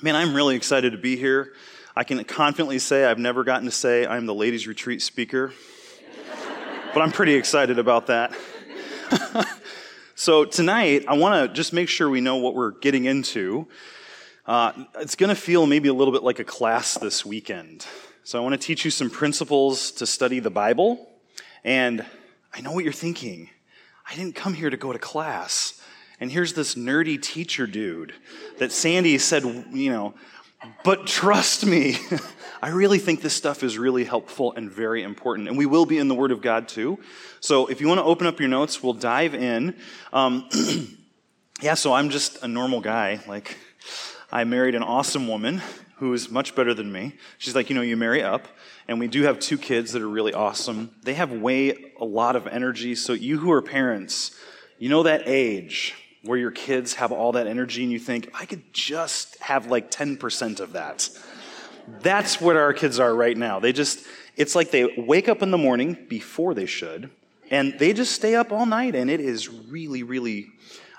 [0.00, 1.54] Man, I'm really excited to be here.
[1.96, 5.52] I can confidently say I've never gotten to say I'm the ladies' retreat speaker,
[6.94, 8.32] but I'm pretty excited about that.
[10.14, 13.66] so, tonight, I want to just make sure we know what we're getting into.
[14.46, 17.84] Uh, it's going to feel maybe a little bit like a class this weekend.
[18.22, 21.08] So, I want to teach you some principles to study the Bible.
[21.64, 22.06] And
[22.54, 23.50] I know what you're thinking.
[24.08, 25.77] I didn't come here to go to class.
[26.20, 28.12] And here's this nerdy teacher dude
[28.58, 30.14] that Sandy said, you know,
[30.82, 31.96] but trust me,
[32.62, 35.48] I really think this stuff is really helpful and very important.
[35.48, 36.98] And we will be in the Word of God too.
[37.40, 39.76] So if you want to open up your notes, we'll dive in.
[40.12, 40.48] Um,
[41.60, 43.20] yeah, so I'm just a normal guy.
[43.28, 43.56] Like,
[44.32, 45.62] I married an awesome woman
[45.98, 47.14] who is much better than me.
[47.38, 48.48] She's like, you know, you marry up.
[48.88, 50.90] And we do have two kids that are really awesome.
[51.04, 52.94] They have way a lot of energy.
[52.96, 54.34] So you who are parents,
[54.78, 55.94] you know that age
[56.28, 59.90] where your kids have all that energy and you think, I could just have like
[59.90, 61.08] 10% of that.
[62.00, 63.60] That's what our kids are right now.
[63.60, 67.08] They just, it's like they wake up in the morning before they should,
[67.50, 70.48] and they just stay up all night, and it is really, really.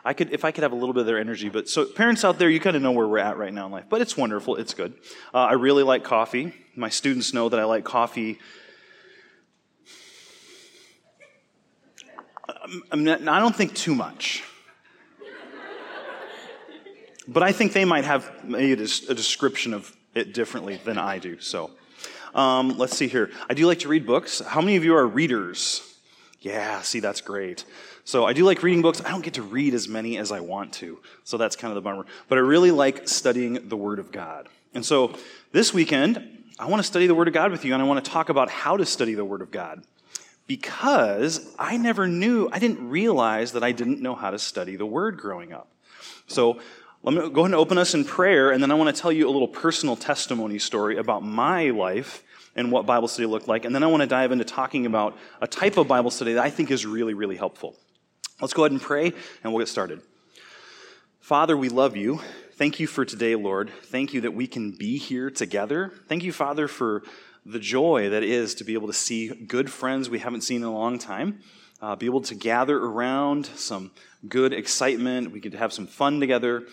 [0.04, 2.26] I could, if I could have a little bit of their energy, but so parents
[2.26, 3.86] out there, you kind of know where we're at right now in life.
[3.88, 4.96] But it's wonderful, it's good.
[5.32, 6.56] Uh, I really like coffee.
[6.76, 8.40] My students know that I like coffee.
[12.92, 14.44] Not, I don't think too much.
[17.30, 21.40] But I think they might have maybe a description of it differently than I do.
[21.40, 21.70] So
[22.34, 23.30] um, let's see here.
[23.48, 24.40] I do like to read books.
[24.40, 25.84] How many of you are readers?
[26.42, 27.66] Yeah, see, that's great.
[28.04, 29.00] So I do like reading books.
[29.06, 31.00] I don't get to read as many as I want to.
[31.24, 32.08] So that's kind of the bummer.
[32.30, 34.50] But I really like studying the Word of God.
[34.74, 35.14] And so
[35.52, 38.04] this weekend, I want to study the Word of God with you, and I want
[38.04, 39.84] to talk about how to study the Word of God.
[40.48, 44.86] Because I never knew, I didn't realize that I didn't know how to study the
[44.88, 45.68] Word growing up.
[46.28, 46.60] So
[47.04, 49.12] let me go ahead and open us in prayer, and then I want to tell
[49.12, 52.24] you a little personal testimony story about my life
[52.56, 53.64] and what Bible study looked like.
[53.64, 56.44] And then I want to dive into talking about a type of Bible study that
[56.44, 57.78] I think is really, really helpful.
[58.42, 59.14] Let's go ahead and pray,
[59.44, 60.02] and we'll get started.
[61.22, 62.20] Father, we love you.
[62.54, 63.72] Thank you for today, Lord.
[63.84, 65.94] Thank you that we can be here together.
[66.08, 67.04] Thank you, Father, for
[67.46, 70.68] the joy that is to be able to see good friends we haven't seen in
[70.68, 71.40] a long time,
[71.82, 73.92] uh, be able to gather around some
[74.28, 75.32] good excitement.
[75.32, 76.64] We could have some fun together.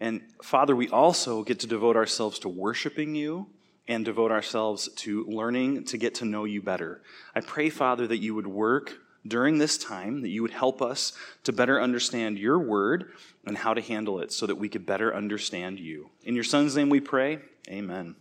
[0.00, 3.46] And Father, we also get to devote ourselves to worshiping you
[3.86, 7.02] and devote ourselves to learning to get to know you better.
[7.34, 8.94] I pray, Father, that you would work
[9.26, 11.12] during this time, that you would help us
[11.44, 13.12] to better understand your word
[13.46, 16.10] and how to handle it so that we could better understand you.
[16.24, 17.38] In your son's name we pray.
[17.68, 18.16] Amen.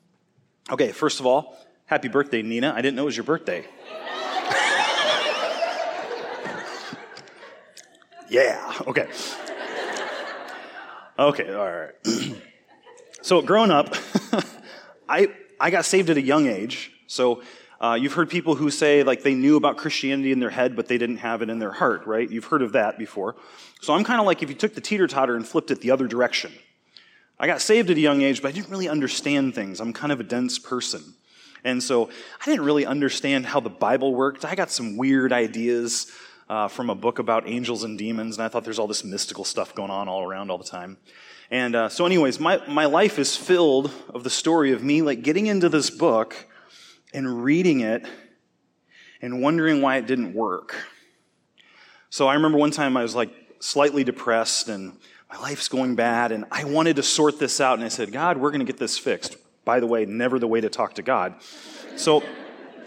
[0.70, 2.74] Okay, first of all, happy birthday, Nina.
[2.74, 3.66] I didn't know it was your birthday.
[8.30, 9.10] yeah, okay.
[11.18, 11.92] Okay, all right.
[13.22, 13.96] so, growing up,
[15.10, 15.28] I,
[15.60, 16.92] I got saved at a young age.
[17.06, 17.44] So,
[17.80, 20.88] uh, you've heard people who say like they knew about Christianity in their head, but
[20.88, 22.28] they didn't have it in their heart, right?
[22.28, 23.36] You've heard of that before.
[23.80, 25.92] So, I'm kind of like if you took the teeter totter and flipped it the
[25.92, 26.52] other direction.
[27.40, 29.82] I got saved at a young age, but I didn't really understand things.
[29.82, 31.04] I'm kind of a dense person.
[31.64, 32.10] And so
[32.42, 34.46] I didn't really understand how the Bible worked.
[34.46, 36.12] I got some weird ideas
[36.50, 39.44] uh, from a book about angels and demons, and I thought there's all this mystical
[39.44, 40.98] stuff going on all around all the time.
[41.52, 45.22] And uh, so, anyways, my, my life is filled of the story of me like
[45.22, 46.48] getting into this book
[47.14, 48.06] and reading it
[49.22, 50.76] and wondering why it didn't work.
[52.10, 54.98] So I remember one time I was like slightly depressed and
[55.32, 58.38] my life's going bad and I wanted to sort this out and I said, God,
[58.38, 59.38] we're going to get this fixed.
[59.66, 61.36] By the way, never the way to talk to God.
[61.96, 62.22] So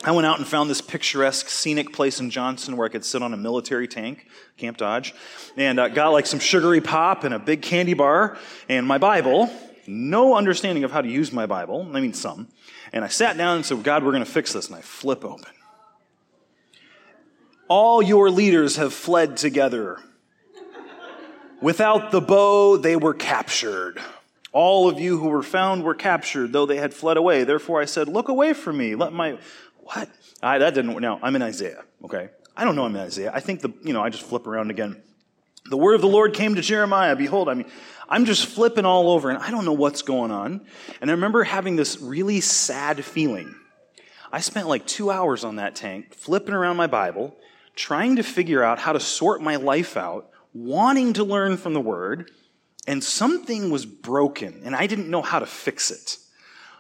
[0.05, 3.23] I went out and found this picturesque, scenic place in Johnston where I could sit
[3.23, 4.27] on a military tank,
[4.57, 5.15] Camp Dodge,
[5.57, 9.51] and uh, got like some sugary pop and a big candy bar and my Bible.
[9.87, 11.89] No understanding of how to use my Bible.
[11.93, 12.49] I mean, some.
[12.93, 14.69] And I sat down and said, God, we're going to fix this.
[14.69, 15.53] And I flip open.
[17.69, 19.99] All your leaders have fled together.
[21.61, 24.01] Without the bow, they were captured.
[24.53, 27.45] All of you who were found were captured, though they had fled away.
[27.45, 28.95] Therefore I said, Look away from me.
[28.95, 29.39] Let my
[29.87, 30.09] what?
[30.43, 32.31] I, that didn't, Now I'm in Isaiah, okay?
[32.57, 33.31] I don't know I'm in Isaiah.
[33.35, 35.03] I think the, you know, I just flip around again.
[35.69, 37.17] The word of the Lord came to Jeremiah.
[37.17, 37.71] Behold, I mean,
[38.09, 40.65] I'm just flipping all over and I don't know what's going on.
[41.01, 43.55] And I remember having this really sad feeling.
[44.33, 47.37] I spent like two hours on that tank, flipping around my Bible,
[47.75, 51.81] trying to figure out how to sort my life out, wanting to learn from the
[51.81, 52.31] word,
[52.87, 56.19] and something was broken and I didn't know how to fix it.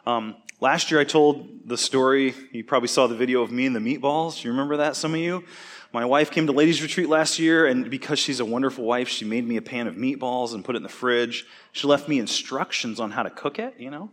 [0.06, 3.76] Um, Last year I told the story, you probably saw the video of me and
[3.76, 4.40] the meatballs.
[4.40, 5.44] Do you remember that, some of you?
[5.92, 9.26] My wife came to ladies' retreat last year, and because she's a wonderful wife, she
[9.26, 11.44] made me a pan of meatballs and put it in the fridge.
[11.72, 14.10] She left me instructions on how to cook it, you know?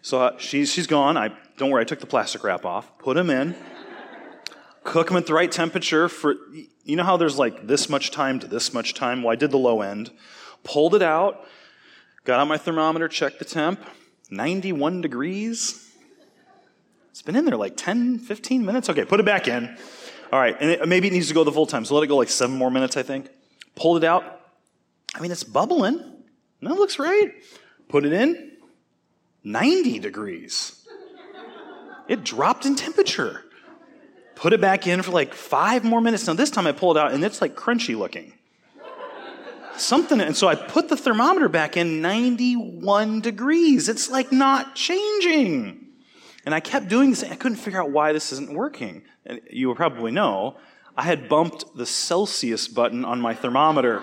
[0.00, 1.18] So uh, she's, she's gone.
[1.18, 3.54] I, don't worry, I took the plastic wrap off, put them in,
[4.84, 6.36] cook them at the right temperature for,
[6.84, 9.22] you know how there's like this much time to this much time?
[9.22, 10.12] Well, I did the low end,
[10.62, 11.46] pulled it out,
[12.24, 13.80] got out my thermometer, checked the temp,
[14.30, 15.92] 91 degrees.
[17.10, 18.88] It's been in there like 10, 15 minutes.
[18.88, 19.76] Okay, put it back in.
[20.32, 21.84] All right, and it, maybe it needs to go the full time.
[21.84, 23.28] So let it go like seven more minutes, I think.
[23.76, 24.40] Pulled it out.
[25.14, 26.00] I mean, it's bubbling.
[26.62, 27.32] That looks right.
[27.88, 28.52] Put it in.
[29.44, 30.84] 90 degrees.
[32.08, 33.44] It dropped in temperature.
[34.34, 36.26] Put it back in for like five more minutes.
[36.26, 38.32] Now, this time I pull it out and it's like crunchy looking.
[39.76, 43.88] Something, and so I put the thermometer back in 91 degrees.
[43.88, 45.84] It's like not changing.
[46.46, 47.24] And I kept doing this.
[47.24, 49.02] I couldn't figure out why this isn't working.
[49.26, 50.56] And you probably know
[50.96, 54.02] I had bumped the Celsius button on my thermometer.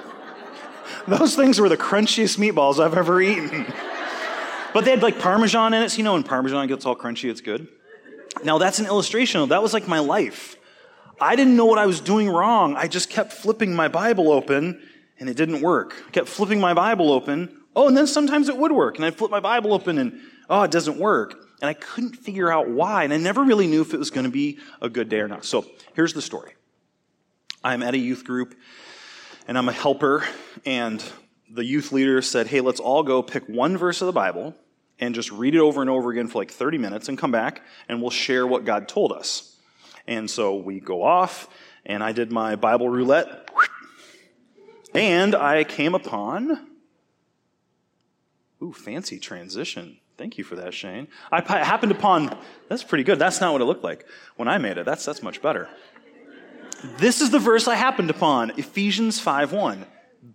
[1.08, 3.66] Those things were the crunchiest meatballs I've ever eaten.
[4.74, 5.90] but they had like Parmesan in it.
[5.90, 7.68] So, you know, when Parmesan gets all crunchy, it's good.
[8.44, 10.58] Now, that's an illustration of that was like my life.
[11.20, 12.76] I didn't know what I was doing wrong.
[12.76, 14.82] I just kept flipping my Bible open
[15.22, 15.96] and it didn't work.
[16.08, 17.62] I kept flipping my Bible open.
[17.74, 18.98] Oh, and then sometimes it would work.
[18.98, 20.20] And I'd flip my Bible open and,
[20.50, 23.82] oh, it doesn't work and I couldn't figure out why, and I never really knew
[23.82, 25.46] if it was going to be a good day or not.
[25.46, 26.54] So here's the story
[27.64, 28.56] I'm at a youth group,
[29.48, 30.26] and I'm a helper,
[30.66, 31.04] and
[31.50, 34.56] the youth leader said, Hey, let's all go pick one verse of the Bible
[35.00, 37.62] and just read it over and over again for like 30 minutes and come back,
[37.88, 39.56] and we'll share what God told us.
[40.08, 41.48] And so we go off,
[41.86, 43.51] and I did my Bible roulette,
[44.94, 46.68] and I came upon,
[48.62, 49.98] ooh, fancy transition.
[50.18, 51.08] Thank you for that, Shane.
[51.32, 52.38] I happened upon,
[52.70, 53.18] that's pretty good.
[53.18, 54.06] That's not what it looked like
[54.36, 54.86] when I made it.
[54.86, 55.70] That's, that's much better.
[56.84, 59.86] This is the verse I happened upon Ephesians 5 1.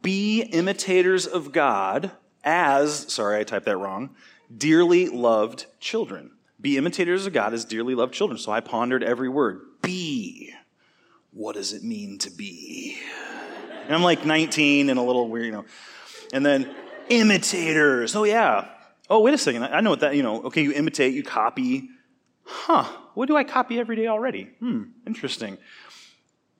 [0.03, 2.12] Be imitators of God
[2.43, 4.14] as, sorry, I typed that wrong,
[4.56, 6.32] dearly loved children.
[6.61, 8.38] Be imitators of God as dearly loved children.
[8.38, 9.61] So I pondered every word.
[9.82, 10.53] Be.
[11.32, 12.99] What does it mean to be?
[13.87, 15.65] And I'm like 19 and a little weird, you know.
[16.33, 16.75] And then
[17.09, 18.15] imitators.
[18.15, 18.69] Oh, yeah
[19.09, 21.88] oh, wait a second, I know what that, you know, okay, you imitate, you copy.
[22.44, 22.85] Huh,
[23.15, 24.44] what do I copy every day already?
[24.61, 25.59] Hmm, interesting.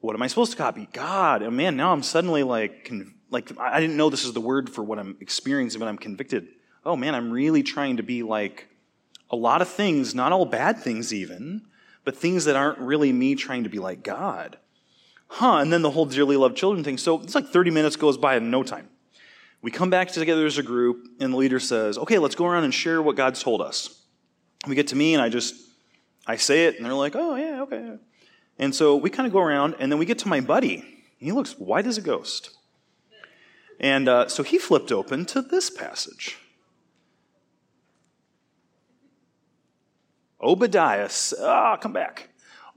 [0.01, 0.89] What am I supposed to copy?
[0.93, 2.91] God, oh man, now I'm suddenly like,
[3.31, 6.49] like, I didn't know this is the word for what I'm experiencing, but I'm convicted.
[6.85, 8.69] Oh man, I'm really trying to be like
[9.31, 11.63] a lot of things, not all bad things even,
[12.05, 14.59] but things that aren't really me trying to be like God.
[15.29, 16.99] Huh, and then the whole dearly loved children thing.
[16.99, 18.89] So it's like 30 minutes goes by in no time.
[19.63, 22.65] We come back together as a group, and the leader says, Okay, let's go around
[22.65, 24.03] and share what God's told us.
[24.67, 25.55] We get to me, and I just,
[26.27, 27.97] I say it, and they're like, Oh, yeah, okay.
[28.59, 30.85] And so we kind of go around, and then we get to my buddy.
[31.19, 32.51] He looks white as a ghost.
[33.81, 36.39] And uh, so he flipped open to this passage.
[40.41, 41.09] Obadiah,
[41.41, 42.31] ah, oh, come back.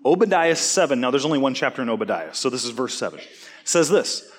[0.05, 0.99] Obadiah 7.
[0.99, 3.19] Now, there's only one chapter in Obadiah, so this is verse 7.
[3.63, 4.29] Says this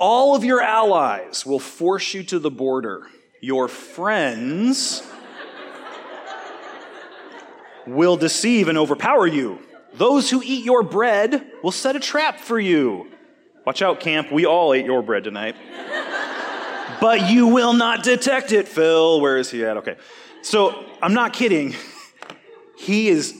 [0.00, 3.06] all of your allies will force you to the border.
[3.42, 5.06] Your friends
[7.86, 9.58] will deceive and overpower you.
[9.92, 13.08] Those who eat your bread will set a trap for you.
[13.66, 14.32] Watch out, camp.
[14.32, 15.54] We all ate your bread tonight.
[16.98, 19.20] but you will not detect it, Phil.
[19.20, 19.76] Where is he at?
[19.78, 19.96] Okay.
[20.40, 21.74] So I'm not kidding.
[22.80, 23.34] He is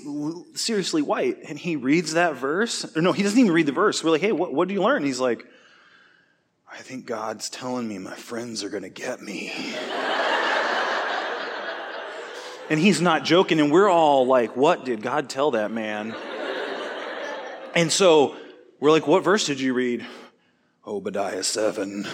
[0.52, 2.84] seriously white, and he reads that verse.
[2.94, 4.04] Or no, he doesn't even read the verse.
[4.04, 5.02] We're like, hey, what, what did you learn?
[5.02, 5.46] He's like,
[6.70, 9.50] I think God's telling me my friends are going to get me.
[12.68, 16.14] and he's not joking, and we're all like, What did God tell that man?
[17.74, 18.36] And so
[18.78, 20.04] we're like, What verse did you read?
[20.86, 22.06] Obadiah 7.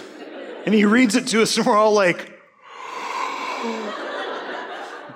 [0.65, 2.36] And he reads it to us, and we're all like,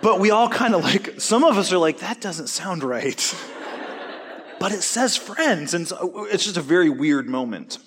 [0.02, 3.36] but we all kind of like, some of us are like, that doesn't sound right.
[4.60, 7.80] But it says friends, and so it's just a very weird moment.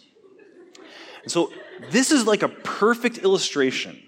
[1.23, 1.53] And so
[1.91, 4.01] this is like a perfect illustration.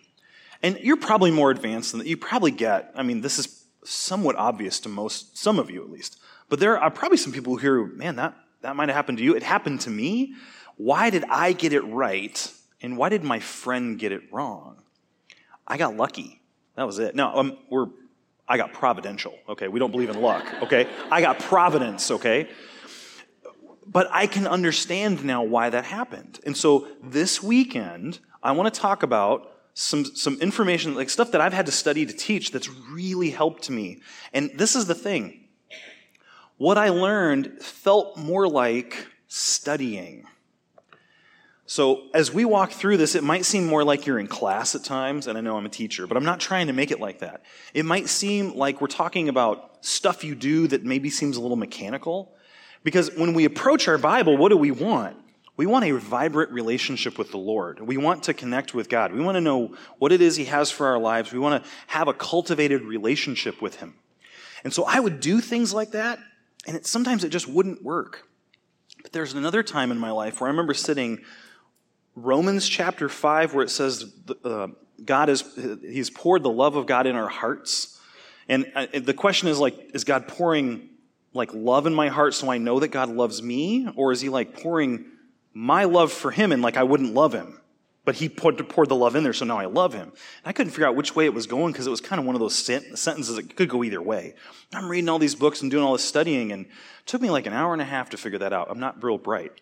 [0.63, 2.09] And you're probably more advanced than that.
[2.09, 5.91] You probably get, I mean, this is somewhat obvious to most, some of you at
[5.91, 6.19] least.
[6.49, 9.37] But there are probably some people who man, that, that might have happened to you.
[9.37, 10.35] It happened to me.
[10.77, 12.53] Why did I get it right?
[12.83, 14.83] And why did my friend get it wrong?
[15.67, 16.43] I got lucky.
[16.77, 17.15] That was it.
[17.15, 17.87] Now, um, we're,
[18.47, 19.69] I got providential, okay?
[19.69, 20.89] We don't believe in luck, okay?
[21.11, 22.49] I got providence, okay?
[23.87, 26.41] But I can understand now why that happened.
[26.45, 31.41] And so this weekend, I want to talk about some, some information, like stuff that
[31.41, 34.01] I've had to study to teach that's really helped me.
[34.33, 35.45] And this is the thing.
[36.57, 40.25] What I learned felt more like studying.
[41.69, 44.85] So, as we walk through this, it might seem more like you're in class at
[44.85, 47.19] times, and I know I'm a teacher, but I'm not trying to make it like
[47.19, 47.43] that.
[47.75, 51.57] It might seem like we're talking about stuff you do that maybe seems a little
[51.57, 52.33] mechanical.
[52.85, 55.17] Because when we approach our Bible, what do we want?
[55.57, 57.81] We want a vibrant relationship with the Lord.
[57.81, 59.13] We want to connect with God.
[59.13, 61.33] We want to know what it is He has for our lives.
[61.33, 63.97] We want to have a cultivated relationship with Him.
[64.63, 66.21] And so I would do things like that,
[66.65, 68.29] and it, sometimes it just wouldn't work.
[69.03, 71.25] But there's another time in my life where I remember sitting
[72.17, 74.11] Romans chapter 5, where it says
[74.43, 74.69] uh,
[75.05, 75.45] God is,
[75.83, 78.01] He's poured the love of God in our hearts.
[78.49, 80.89] And uh, the question is like, is God pouring
[81.35, 83.89] like love in my heart so I know that God loves me?
[83.97, 85.05] Or is He like pouring
[85.53, 87.61] my love for Him and like I wouldn't love Him?
[88.07, 90.09] But He poured, poured the love in there, so now I love Him.
[90.09, 92.25] And I couldn't figure out which way it was going because it was kind of
[92.25, 94.35] one of those sentences that could go either way.
[94.73, 96.73] I'm reading all these books and doing all this studying, and it
[97.05, 98.69] took me like an hour and a half to figure that out.
[98.71, 99.53] I'm not real bright.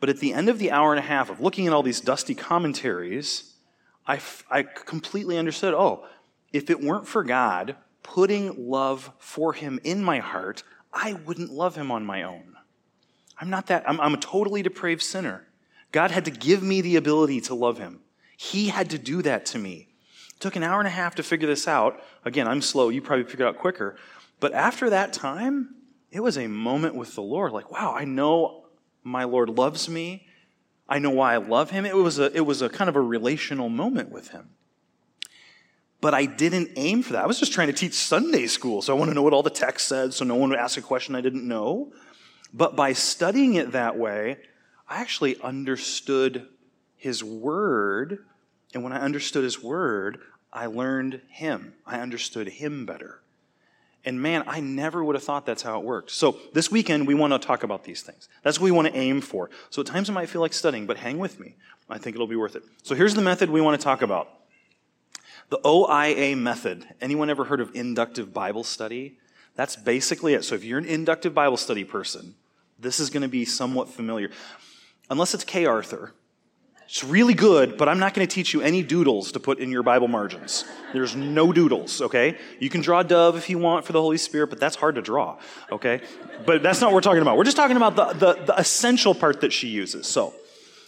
[0.00, 2.00] But at the end of the hour and a half of looking at all these
[2.00, 3.54] dusty commentaries,
[4.06, 6.06] I, f- I completely understood oh,
[6.52, 10.62] if it weren't for God putting love for Him in my heart,
[10.92, 12.54] I wouldn't love Him on my own.
[13.40, 15.46] I'm not that, I'm, I'm a totally depraved sinner.
[15.92, 18.00] God had to give me the ability to love Him.
[18.36, 19.88] He had to do that to me.
[20.34, 22.00] It took an hour and a half to figure this out.
[22.24, 22.88] Again, I'm slow.
[22.88, 23.96] You probably figured out quicker.
[24.40, 25.74] But after that time,
[26.10, 27.52] it was a moment with the Lord.
[27.52, 28.67] Like, wow, I know
[29.08, 30.26] my Lord loves me.
[30.88, 31.84] I know why I love him.
[31.84, 34.50] It was a, it was a kind of a relational moment with him.
[36.00, 37.24] But I didn't aim for that.
[37.24, 39.42] I was just trying to teach Sunday school, so I want to know what all
[39.42, 41.92] the text said, so no one would ask a question I didn't know.
[42.54, 44.38] But by studying it that way,
[44.88, 46.46] I actually understood
[46.96, 48.24] his word.
[48.72, 50.18] And when I understood his word,
[50.52, 51.74] I learned him.
[51.84, 53.22] I understood him better.
[54.08, 56.10] And man, I never would have thought that's how it worked.
[56.10, 58.26] So this weekend, we want to talk about these things.
[58.42, 59.50] That's what we want to aim for.
[59.68, 61.56] So at times it might feel like studying, but hang with me.
[61.90, 62.62] I think it'll be worth it.
[62.82, 64.30] So here's the method we want to talk about.
[65.50, 66.86] The OIA method.
[67.02, 69.18] Anyone ever heard of inductive Bible study?
[69.56, 70.42] That's basically it.
[70.42, 72.34] So if you're an inductive Bible study person,
[72.78, 74.30] this is going to be somewhat familiar.
[75.10, 76.14] Unless it's Kay Arthur,
[76.88, 79.70] it's really good, but I'm not going to teach you any doodles to put in
[79.70, 80.64] your Bible margins.
[80.94, 82.38] There's no doodles, okay?
[82.60, 84.94] You can draw a dove if you want for the Holy Spirit, but that's hard
[84.94, 85.38] to draw,
[85.70, 86.00] okay?
[86.46, 87.36] But that's not what we're talking about.
[87.36, 90.06] We're just talking about the, the, the essential part that she uses.
[90.06, 90.32] So,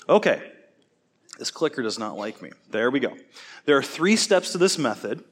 [0.08, 0.42] okay.
[1.38, 2.50] This clicker does not like me.
[2.70, 3.14] There we go.
[3.66, 5.22] There are three steps to this method.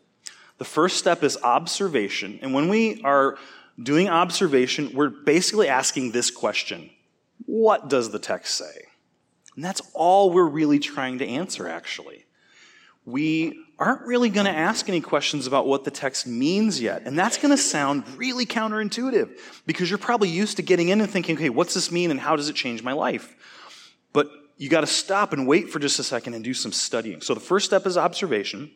[0.58, 2.40] The first step is observation.
[2.42, 3.38] And when we are
[3.82, 6.90] doing observation, we're basically asking this question
[7.46, 8.88] What does the text say?
[9.58, 12.24] And that's all we're really trying to answer, actually.
[13.04, 17.02] We aren't really going to ask any questions about what the text means yet.
[17.06, 19.36] And that's going to sound really counterintuitive
[19.66, 22.36] because you're probably used to getting in and thinking, okay, what's this mean and how
[22.36, 23.34] does it change my life?
[24.12, 27.20] But you got to stop and wait for just a second and do some studying.
[27.20, 28.70] So the first step is observation.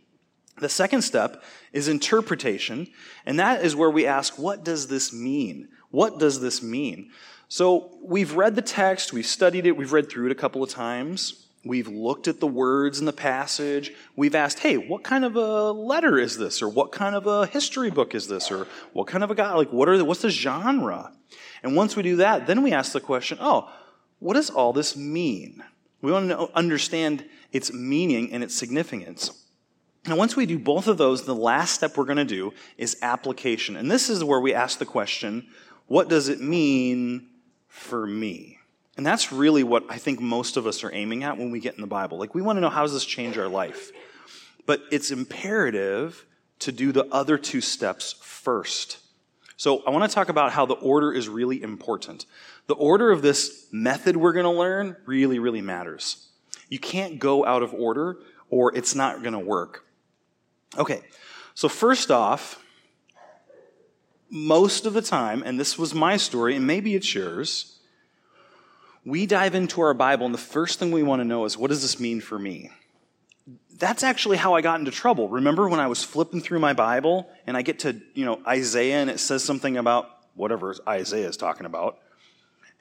[0.59, 2.89] The second step is interpretation.
[3.25, 5.69] And that is where we ask, what does this mean?
[5.93, 7.13] What does this mean?
[7.53, 10.71] So we've read the text, we've studied it, we've read through it a couple of
[10.71, 11.49] times.
[11.67, 13.93] We've looked at the words in the passage.
[14.17, 16.63] We've asked, hey, what kind of a letter is this?
[16.63, 18.51] Or what kind of a history book is this?
[18.51, 19.53] Or what kind of a guy?
[19.53, 21.13] Like, what are the, what's the genre?
[21.63, 23.71] And once we do that, then we ask the question, oh,
[24.19, 25.63] what does all this mean?
[26.01, 29.31] We want to understand its meaning and its significance.
[30.07, 32.97] Now, once we do both of those, the last step we're going to do is
[33.03, 33.77] application.
[33.77, 35.49] And this is where we ask the question,
[35.87, 37.29] what does it mean
[37.73, 38.59] for me.
[38.99, 41.75] And that's really what I think most of us are aiming at when we get
[41.75, 42.19] in the Bible.
[42.19, 43.91] Like, we want to know how does this change our life?
[44.67, 46.27] But it's imperative
[46.61, 48.99] to do the other two steps first.
[49.57, 52.27] So, I want to talk about how the order is really important.
[52.67, 56.29] The order of this method we're going to learn really, really matters.
[56.69, 58.19] You can't go out of order
[58.51, 59.87] or it's not going to work.
[60.77, 61.01] Okay,
[61.55, 62.63] so first off,
[64.35, 67.79] most of the time, and this was my story, and maybe it's yours,
[69.05, 71.69] we dive into our Bible, and the first thing we want to know is what
[71.69, 72.71] does this mean for me?
[73.77, 75.29] That's actually how I got into trouble.
[75.29, 78.99] Remember when I was flipping through my Bible and I get to, you know, Isaiah
[78.99, 81.99] and it says something about whatever Isaiah is talking about.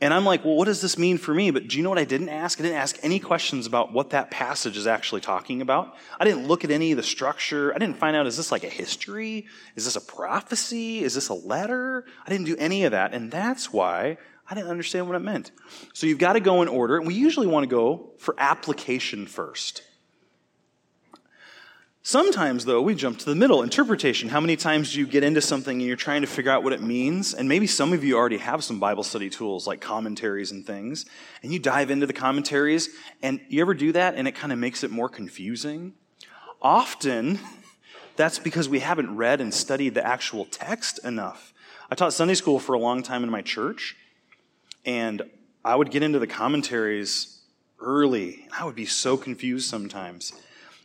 [0.01, 1.51] And I'm like, well, what does this mean for me?
[1.51, 2.59] But do you know what I didn't ask?
[2.59, 5.95] I didn't ask any questions about what that passage is actually talking about.
[6.19, 7.71] I didn't look at any of the structure.
[7.75, 9.45] I didn't find out, is this like a history?
[9.75, 11.03] Is this a prophecy?
[11.03, 12.05] Is this a letter?
[12.25, 13.13] I didn't do any of that.
[13.13, 14.17] And that's why
[14.49, 15.51] I didn't understand what it meant.
[15.93, 16.97] So you've got to go in order.
[16.97, 19.83] And we usually want to go for application first.
[22.03, 24.27] Sometimes, though, we jump to the middle interpretation.
[24.27, 26.73] How many times do you get into something and you're trying to figure out what
[26.73, 27.35] it means?
[27.35, 31.05] And maybe some of you already have some Bible study tools like commentaries and things,
[31.43, 32.89] and you dive into the commentaries,
[33.21, 35.93] and you ever do that and it kind of makes it more confusing?
[36.59, 37.39] Often,
[38.15, 41.53] that's because we haven't read and studied the actual text enough.
[41.91, 43.95] I taught Sunday school for a long time in my church,
[44.87, 45.21] and
[45.63, 47.41] I would get into the commentaries
[47.79, 48.45] early.
[48.45, 50.33] And I would be so confused sometimes.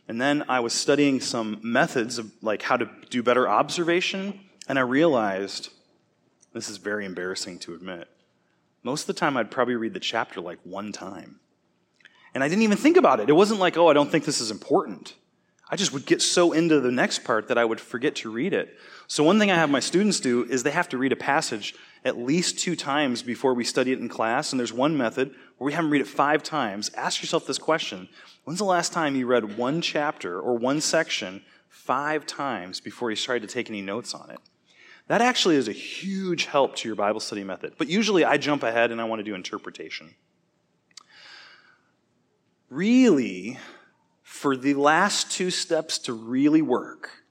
[0.07, 4.79] And then I was studying some methods of like how to do better observation, and
[4.79, 5.69] I realized
[6.53, 8.07] this is very embarrassing to admit.
[8.83, 11.39] Most of the time, I'd probably read the chapter like one time.
[12.33, 13.29] And I didn't even think about it.
[13.29, 15.15] It wasn't like, oh, I don't think this is important.
[15.69, 18.53] I just would get so into the next part that I would forget to read
[18.53, 18.77] it.
[19.07, 21.75] So, one thing I have my students do is they have to read a passage
[22.03, 24.51] at least two times before we study it in class.
[24.51, 26.91] And there's one method where we have them read it five times.
[26.95, 28.09] Ask yourself this question
[28.43, 33.15] When's the last time you read one chapter or one section five times before you
[33.15, 34.39] started to take any notes on it?
[35.07, 37.73] That actually is a huge help to your Bible study method.
[37.77, 40.13] But usually I jump ahead and I want to do interpretation.
[42.69, 43.57] Really,
[44.21, 47.23] for the last two steps to really work,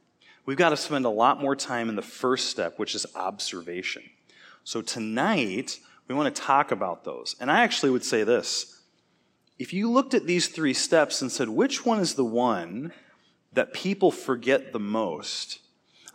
[0.47, 4.03] we've got to spend a lot more time in the first step, which is observation.
[4.67, 7.37] So tonight, we want to talk about those.
[7.39, 8.83] And I actually would say this
[9.61, 12.93] if you looked at these three steps and said, which one is the one
[13.53, 15.61] that people forget the most?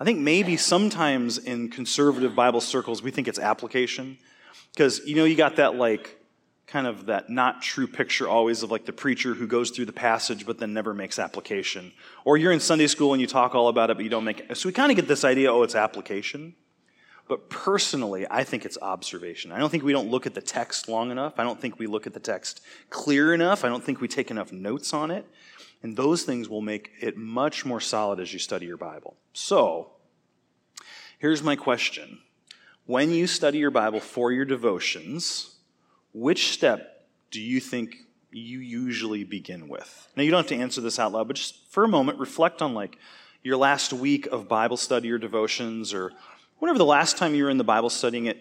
[0.01, 4.17] I think maybe sometimes in conservative Bible circles, we think it's application.
[4.73, 6.19] Because, you know, you got that like,
[6.67, 9.93] kind of that not true picture always of like the preacher who goes through the
[9.93, 11.93] passage but then never makes application.
[12.25, 14.41] Or you're in Sunday school and you talk all about it but you don't make
[14.41, 14.57] it.
[14.57, 16.53] So we kind of get this idea, oh, it's application.
[17.31, 19.53] But personally, I think it's observation.
[19.53, 21.39] I don't think we don't look at the text long enough.
[21.39, 22.59] I don't think we look at the text
[22.89, 23.63] clear enough.
[23.63, 25.25] I don't think we take enough notes on it.
[25.81, 29.15] And those things will make it much more solid as you study your Bible.
[29.31, 29.91] So,
[31.19, 32.19] here's my question.
[32.85, 35.55] When you study your Bible for your devotions,
[36.13, 37.95] which step do you think
[38.31, 40.09] you usually begin with?
[40.17, 42.61] Now, you don't have to answer this out loud, but just for a moment, reflect
[42.61, 42.97] on like
[43.41, 46.11] your last week of Bible study or devotions or
[46.61, 48.37] whenever the last time you were in the Bible studying it,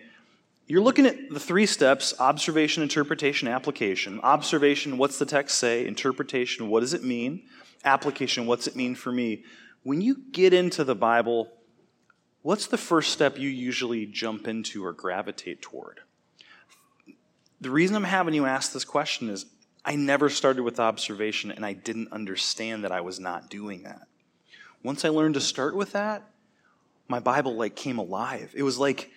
[0.66, 4.21] you're looking at the three steps observation, interpretation, application.
[4.21, 5.86] Observation, what's the text say?
[5.86, 7.42] Interpretation, what does it mean?
[7.82, 9.42] Application, what's it mean for me?
[9.84, 11.50] When you get into the Bible,
[12.42, 16.00] what's the first step you usually jump into or gravitate toward?
[17.62, 19.47] The reason I'm having you ask this question is
[19.82, 24.02] I never started with observation and I didn't understand that I was not doing that.
[24.82, 26.30] Once I learned to start with that,
[27.10, 28.54] my Bible like came alive.
[28.56, 29.10] It was like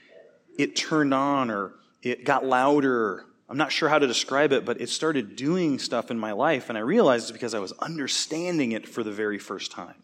[0.57, 3.23] it turned on or it got louder.
[3.47, 6.69] I'm not sure how to describe it, but it started doing stuff in my life,
[6.69, 9.95] and I realized it's because I was understanding it for the very first time.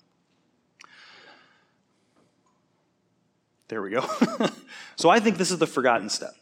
[3.70, 4.06] There we go.
[4.96, 6.36] so I think this is the forgotten step.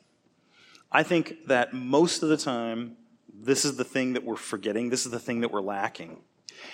[0.92, 2.98] I think that most of the time,
[3.34, 6.18] this is the thing that we're forgetting, this is the thing that we're lacking.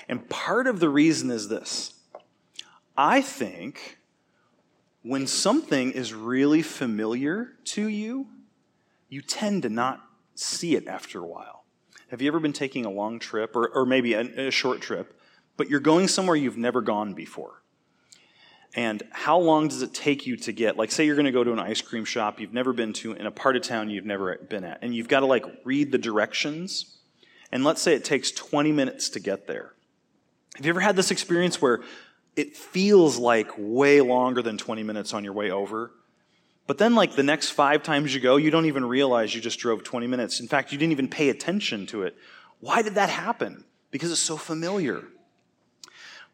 [0.10, 1.94] And part of the reason is this
[2.98, 4.00] I think
[5.04, 8.28] when something is really familiar to you,
[9.10, 10.02] you tend to not
[10.34, 11.66] see it after a while.
[12.08, 15.20] Have you ever been taking a long trip, or, or maybe a, a short trip,
[15.58, 17.62] but you're going somewhere you've never gone before?
[18.76, 21.44] And how long does it take you to get, like, say you're going to go
[21.44, 24.06] to an ice cream shop you've never been to in a part of town you've
[24.06, 26.98] never been at, and you've got to, like, read the directions,
[27.52, 29.74] and let's say it takes 20 minutes to get there.
[30.56, 31.82] Have you ever had this experience where
[32.36, 35.92] it feels like way longer than 20 minutes on your way over.
[36.66, 39.60] But then, like the next five times you go, you don't even realize you just
[39.60, 40.40] drove 20 minutes.
[40.40, 42.16] In fact, you didn't even pay attention to it.
[42.62, 43.66] Why did that happen?
[43.92, 45.04] Because it's so familiar.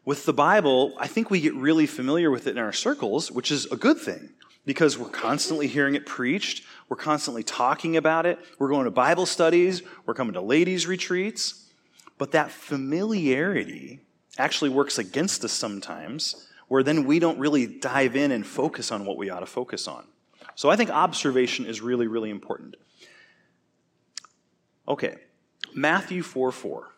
[0.04, 3.50] With the Bible, I think we get really familiar with it in our circles, which
[3.50, 4.30] is a good thing
[4.64, 6.64] because we're constantly hearing it preached.
[6.88, 8.38] We're constantly talking about it.
[8.58, 9.82] We're going to Bible studies.
[10.06, 11.66] We're coming to ladies' retreats.
[12.18, 14.00] But that familiarity
[14.38, 19.04] actually works against us sometimes, where then we don't really dive in and focus on
[19.04, 20.04] what we ought to focus on.
[20.54, 22.76] So I think observation is really, really important.
[24.86, 25.16] Okay,
[25.74, 26.88] Matthew 4 4.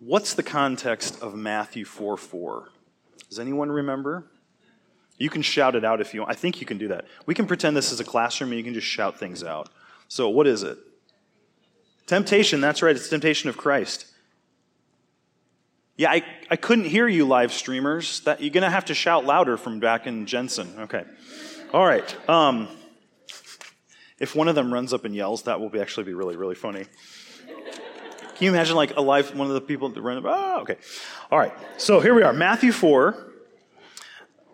[0.00, 2.68] What's the context of Matthew 4 4?
[3.28, 4.26] Does anyone remember?
[5.16, 6.32] You can shout it out if you want.
[6.32, 7.06] I think you can do that.
[7.26, 9.68] We can pretend this is a classroom and you can just shout things out.
[10.08, 10.78] So, what is it?
[12.06, 14.06] Temptation, that's right, it's temptation of Christ.
[16.02, 18.22] Yeah, I, I couldn't hear you, live streamers.
[18.22, 20.74] That, you're going to have to shout louder from back in Jensen.
[20.80, 21.04] Okay.
[21.72, 22.28] All right.
[22.28, 22.66] Um,
[24.18, 26.56] if one of them runs up and yells, that will be actually be really, really
[26.56, 26.86] funny.
[27.46, 30.24] Can you imagine like a live, one of the people that run, up?
[30.26, 30.76] oh, okay.
[31.30, 31.52] All right.
[31.76, 33.32] So here we are, Matthew 4.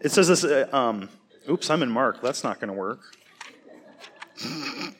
[0.03, 1.09] It says this, uh, um,
[1.49, 2.21] oops, I'm in Mark.
[2.21, 3.01] That's not going to work.
[4.45, 4.95] I'm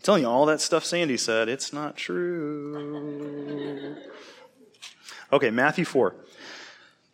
[0.00, 3.96] telling you, all that stuff Sandy said, it's not true.
[5.32, 6.14] Okay, Matthew 4.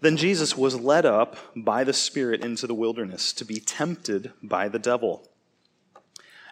[0.00, 4.68] Then Jesus was led up by the Spirit into the wilderness to be tempted by
[4.68, 5.28] the devil.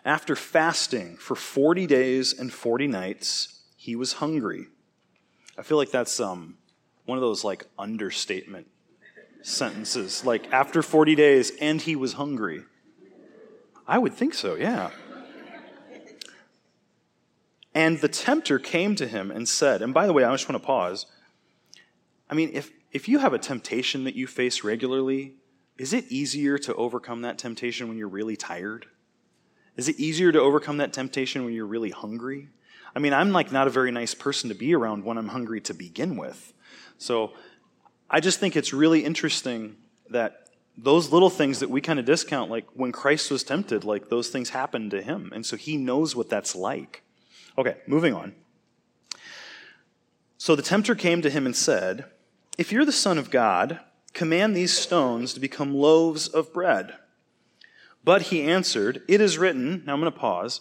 [0.05, 4.67] After fasting for 40 days and 40 nights, he was hungry.
[5.57, 6.57] I feel like that's um,
[7.07, 8.67] one of those like understatement
[9.43, 10.25] sentences.
[10.25, 12.63] Like after 40 days and he was hungry.
[13.87, 14.91] I would think so, yeah.
[17.75, 20.63] And the tempter came to him and said, and by the way, I just want
[20.63, 21.07] to pause.
[22.29, 25.35] I mean, if, if you have a temptation that you face regularly,
[25.77, 28.87] is it easier to overcome that temptation when you're really tired?
[29.77, 32.49] Is it easier to overcome that temptation when you're really hungry?
[32.95, 35.61] I mean, I'm like not a very nice person to be around when I'm hungry
[35.63, 36.53] to begin with.
[36.97, 37.33] So
[38.09, 39.77] I just think it's really interesting
[40.11, 44.09] that those little things that we kind of discount, like when Christ was tempted, like
[44.09, 45.33] those things happened to him.
[45.35, 47.03] And so he knows what that's like.
[47.59, 48.35] Okay, moving on.
[50.39, 52.05] So the tempter came to him and said,
[52.57, 53.81] If you're the Son of God,
[54.13, 56.95] command these stones to become loaves of bread.
[58.05, 60.61] But he answered, It is written, now I'm going to pause.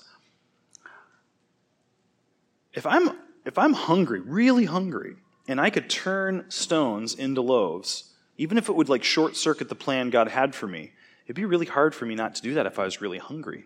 [2.74, 3.12] If I'm,
[3.46, 8.76] if I'm hungry, really hungry, and I could turn stones into loaves, even if it
[8.76, 10.94] would like short circuit the plan God had for me,
[11.26, 13.66] it'd be really hard for me not to do that if I was really hungry.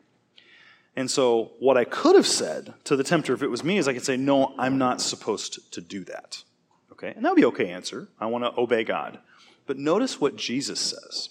[0.98, 3.88] And so, what I could have said to the tempter if it was me is
[3.88, 6.44] I could say, No, I'm not supposed to do that.
[6.98, 7.14] Okay?
[7.16, 8.08] And that would be okay answer.
[8.20, 9.20] I want to obey God.
[9.66, 11.30] But notice what Jesus says.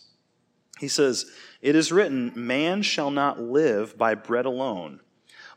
[0.78, 1.26] He says,
[1.62, 5.00] It is written, Man shall not live by bread alone,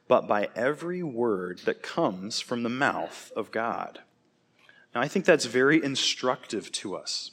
[0.07, 3.99] but by every word that comes from the mouth of God.
[4.95, 7.31] Now, I think that's very instructive to us.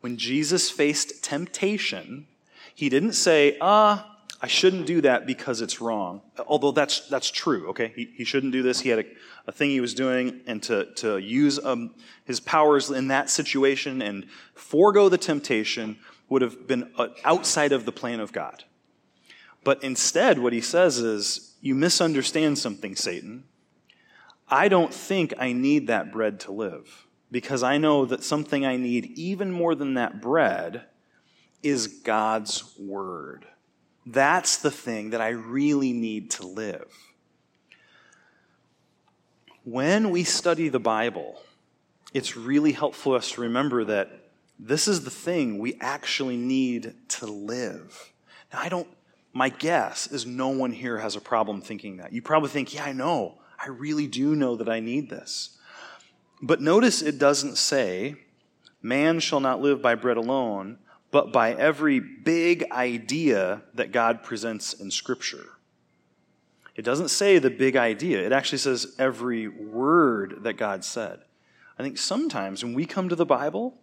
[0.00, 2.26] When Jesus faced temptation,
[2.74, 6.22] he didn't say, ah, I shouldn't do that because it's wrong.
[6.46, 7.92] Although that's, that's true, okay?
[7.94, 8.80] He, he shouldn't do this.
[8.80, 9.04] He had a,
[9.46, 14.02] a thing he was doing, and to, to use um, his powers in that situation
[14.02, 15.98] and forego the temptation
[16.28, 18.64] would have been uh, outside of the plan of God.
[19.64, 23.44] But instead, what he says is, You misunderstand something, Satan.
[24.48, 28.76] I don't think I need that bread to live because I know that something I
[28.76, 30.86] need even more than that bread
[31.62, 33.46] is God's word.
[34.06, 36.92] That's the thing that I really need to live.
[39.64, 41.38] When we study the Bible,
[42.14, 44.10] it's really helpful for us to remember that
[44.58, 48.12] this is the thing we actually need to live.
[48.52, 48.88] Now, I don't,
[49.34, 52.12] my guess is no one here has a problem thinking that.
[52.12, 53.34] You probably think, yeah, I know.
[53.58, 55.58] I really do know that I need this.
[56.40, 58.16] But notice it doesn't say,
[58.80, 60.78] man shall not live by bread alone,
[61.10, 65.46] but by every big idea that God presents in Scripture.
[66.76, 71.20] It doesn't say the big idea, it actually says every word that God said.
[71.78, 73.74] I think sometimes when we come to the Bible,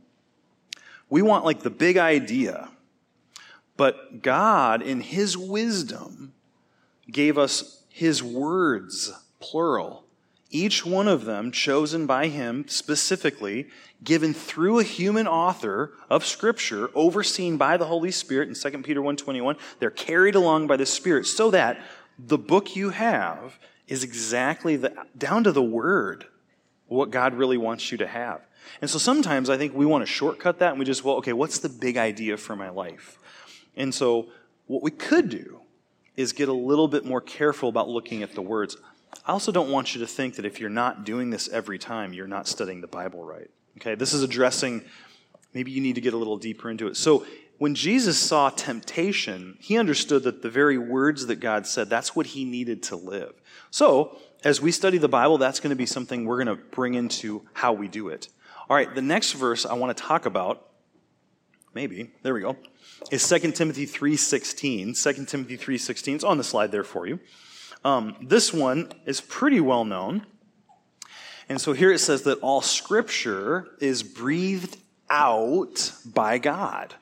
[1.10, 2.70] we want like the big idea.
[3.76, 6.34] But God, in His wisdom,
[7.12, 10.04] gave us His words, plural.
[10.50, 13.68] Each one of them chosen by Him specifically,
[14.04, 19.02] given through a human author of Scripture, overseen by the Holy Spirit in 2 Peter
[19.02, 19.58] 1.21.
[19.80, 21.80] They're carried along by the Spirit so that
[22.20, 26.26] the book you have is exactly the, down to the word
[26.88, 28.42] what God really wants you to have.
[28.82, 31.34] And so sometimes I think we want to shortcut that and we just, well, okay,
[31.34, 33.18] what's the big idea for my life?
[33.76, 34.28] And so
[34.68, 35.62] what we could do
[36.16, 38.76] is get a little bit more careful about looking at the words.
[39.26, 42.14] I also don't want you to think that if you're not doing this every time,
[42.14, 43.50] you're not studying the Bible right.
[43.78, 44.84] Okay, this is addressing,
[45.54, 46.98] maybe you need to get a little deeper into it.
[46.98, 47.26] So
[47.58, 52.28] when Jesus saw temptation, he understood that the very words that God said, that's what
[52.28, 53.34] he needed to live.
[53.72, 56.94] So, as we study the Bible, that's going to be something we're going to bring
[56.94, 58.30] into how we do it.
[58.70, 60.68] All right, the next verse I want to talk about,
[61.74, 62.56] maybe, there we go,
[63.12, 65.16] is 2 Timothy 3.16.
[65.16, 67.20] 2 Timothy 3.16, it's on the slide there for you.
[67.84, 70.26] Um, this one is pretty well known.
[71.50, 74.78] And so here it says that all scripture is breathed
[75.10, 76.96] out by God.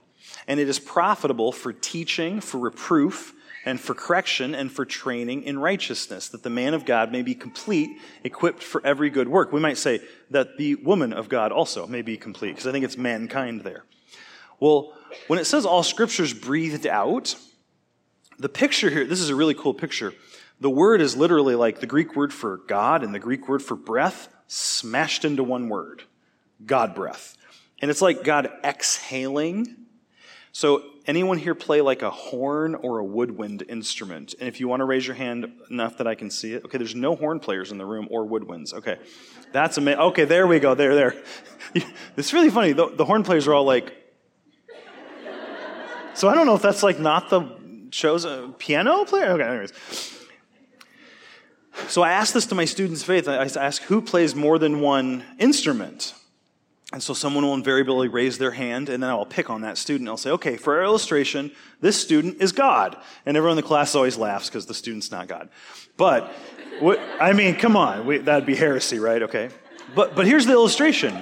[0.48, 3.34] And it is profitable for teaching, for reproof,
[3.66, 7.34] and for correction and for training in righteousness, that the man of God may be
[7.34, 7.90] complete,
[8.24, 9.52] equipped for every good work.
[9.52, 12.86] We might say that the woman of God also may be complete, because I think
[12.86, 13.86] it's mankind there.
[14.60, 14.94] Well,
[15.28, 17.36] when it says all scriptures breathed out,
[18.38, 20.14] the picture here, this is a really cool picture.
[20.60, 23.76] The word is literally like the Greek word for God and the Greek word for
[23.76, 26.04] breath smashed into one word
[26.66, 27.36] God breath.
[27.82, 29.76] And it's like God exhaling.
[30.56, 34.36] So, anyone here play like a horn or a woodwind instrument?
[34.40, 36.78] And if you want to raise your hand enough that I can see it, okay,
[36.78, 38.74] there's no horn players in the room or woodwinds.
[38.74, 38.98] Okay,
[39.52, 40.00] that's amazing.
[40.00, 40.74] Okay, there we go.
[40.74, 41.16] There, there.
[42.16, 42.72] it's really funny.
[42.72, 44.02] The, the horn players are all like,
[46.14, 47.52] so I don't know if that's like not the
[47.92, 49.32] chosen uh, piano player.
[49.32, 49.74] Okay, anyways.
[51.90, 53.28] So I asked this to my students' faith.
[53.28, 56.14] I asked, who plays more than one instrument?
[56.96, 60.08] And so someone will invariably raise their hand, and then I'll pick on that student.
[60.08, 62.96] I'll say, okay, for our illustration, this student is God.
[63.26, 65.50] And everyone in the class always laughs because the student's not God.
[65.98, 66.32] But,
[66.80, 69.24] what, I mean, come on, we, that'd be heresy, right?
[69.24, 69.50] Okay.
[69.94, 71.22] But, but here's the illustration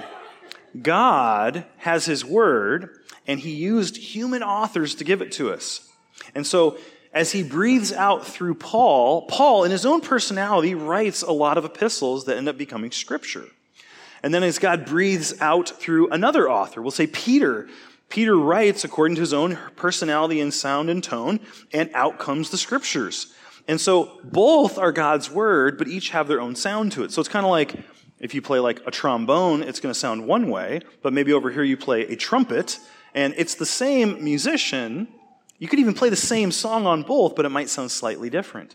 [0.80, 5.90] God has His Word, and He used human authors to give it to us.
[6.36, 6.78] And so
[7.12, 11.64] as he breathes out through Paul, Paul, in his own personality, writes a lot of
[11.64, 13.46] epistles that end up becoming scripture.
[14.24, 17.68] And then as God breathes out through another author, we'll say Peter,
[18.08, 21.40] Peter writes according to his own personality and sound and tone,
[21.74, 23.34] and out comes the scriptures.
[23.68, 27.12] And so both are God's word, but each have their own sound to it.
[27.12, 27.74] So it's kind of like
[28.18, 31.50] if you play like a trombone, it's going to sound one way, but maybe over
[31.50, 32.78] here you play a trumpet,
[33.14, 35.06] and it's the same musician,
[35.58, 38.74] you could even play the same song on both, but it might sound slightly different.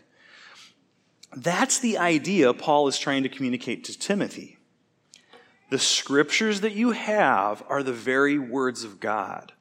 [1.34, 4.58] That's the idea Paul is trying to communicate to Timothy.
[5.70, 9.52] The scriptures that you have are the very words of God.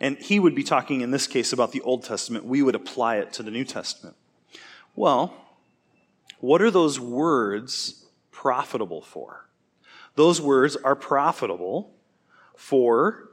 [0.00, 2.44] And he would be talking in this case about the Old Testament.
[2.44, 4.16] We would apply it to the New Testament.
[4.94, 5.34] Well,
[6.40, 9.48] what are those words profitable for?
[10.14, 11.92] Those words are profitable
[12.56, 13.30] for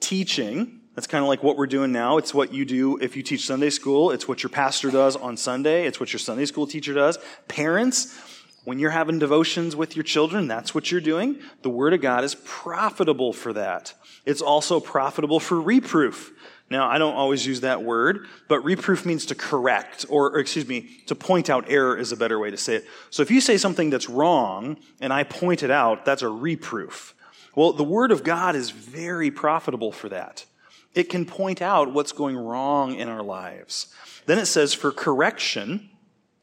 [0.00, 2.16] teaching, that's kind of like what we're doing now.
[2.16, 4.10] It's what you do if you teach Sunday school.
[4.10, 5.86] It's what your pastor does on Sunday.
[5.86, 7.18] It's what your Sunday school teacher does.
[7.48, 8.18] Parents,
[8.66, 11.38] when you're having devotions with your children, that's what you're doing.
[11.62, 13.94] The Word of God is profitable for that.
[14.24, 16.32] It's also profitable for reproof.
[16.68, 20.66] Now, I don't always use that word, but reproof means to correct, or, or, excuse
[20.66, 22.86] me, to point out error is a better way to say it.
[23.10, 27.14] So if you say something that's wrong and I point it out, that's a reproof.
[27.54, 30.44] Well, the Word of God is very profitable for that.
[30.92, 33.94] It can point out what's going wrong in our lives.
[34.26, 35.88] Then it says for correction.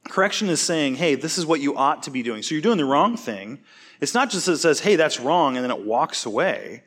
[0.05, 2.43] Correction is saying, hey, this is what you ought to be doing.
[2.43, 3.59] So you're doing the wrong thing.
[4.01, 6.83] It's not just that it says, hey, that's wrong, and then it walks away.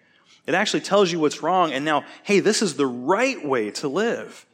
[0.46, 3.88] It actually tells you what's wrong, and now, hey, this is the right way to
[3.88, 4.46] live.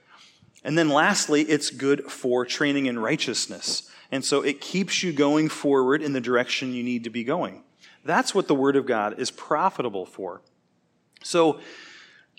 [0.64, 3.90] And then lastly, it's good for training in righteousness.
[4.12, 7.64] And so it keeps you going forward in the direction you need to be going.
[8.05, 10.42] That's what the Word of God is profitable for.
[11.22, 11.61] So,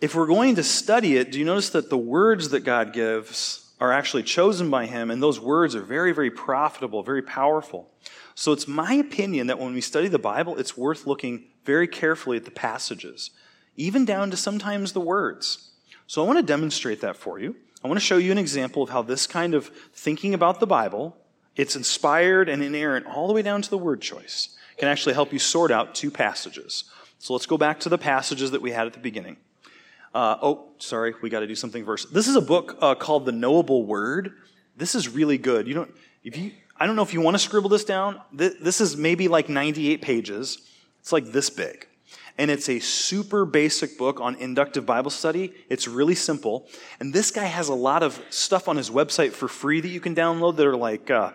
[0.02, 3.62] if we're going to study it, do you notice that the words that God gives
[3.80, 7.92] are actually chosen by Him, and those words are very, very profitable, very powerful?
[8.36, 12.38] So it's my opinion that when we study the Bible, it's worth looking very carefully
[12.38, 13.32] at the passages,
[13.76, 15.72] even down to sometimes the words.
[16.08, 17.56] So I want to demonstrate that for you.
[17.84, 20.68] I want to show you an example of how this kind of thinking about the
[20.68, 21.18] Bible,
[21.56, 25.34] it's inspired and inerrant all the way down to the word choice, can actually help
[25.34, 26.86] you sort out two passages.
[27.20, 29.38] So let's go back to the passages that we had at the beginning.
[30.13, 32.13] Uh, oh, sorry, we got to do something first.
[32.13, 34.34] This is a book uh, called The Knowable Word.
[34.78, 35.67] This is really good.
[35.67, 38.21] You don't, if you, I don't know if you want to scribble this down.
[38.32, 40.60] This is maybe like 98 pages.
[40.99, 41.88] It's like this big.
[42.38, 45.54] And it's a super basic book on inductive Bible study.
[45.69, 46.67] It's really simple.
[46.99, 49.99] And this guy has a lot of stuff on his website for free that you
[49.99, 51.32] can download that are like uh,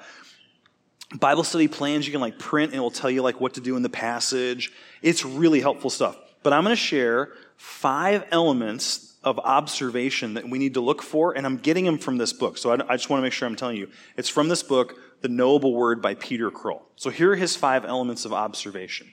[1.15, 3.61] Bible study plans you can like print and it will tell you like what to
[3.61, 4.73] do in the passage.
[5.03, 6.17] It's really helpful stuff.
[6.43, 11.37] But I'm going to share five elements of observation that we need to look for,
[11.37, 12.57] and I'm getting them from this book.
[12.57, 13.91] So I, I just want to make sure I'm telling you.
[14.17, 16.83] It's from this book, The Knowable Word by Peter Krol.
[16.97, 19.09] So here are his five elements of observation.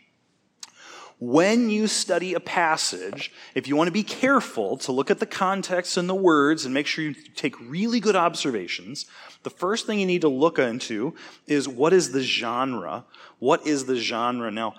[1.17, 5.25] When you study a passage, if you want to be careful to look at the
[5.25, 9.05] context and the words and make sure you take really good observations,
[9.43, 11.15] the first thing you need to look into
[11.47, 13.05] is what is the genre?
[13.39, 14.51] What is the genre?
[14.51, 14.75] Now,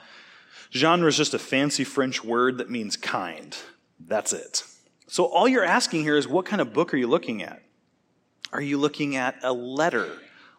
[0.76, 3.56] Genre is just a fancy French word that means kind.
[3.98, 4.62] That's it.
[5.08, 7.62] So all you're asking here is what kind of book are you looking at?
[8.52, 10.08] Are you looking at a letter?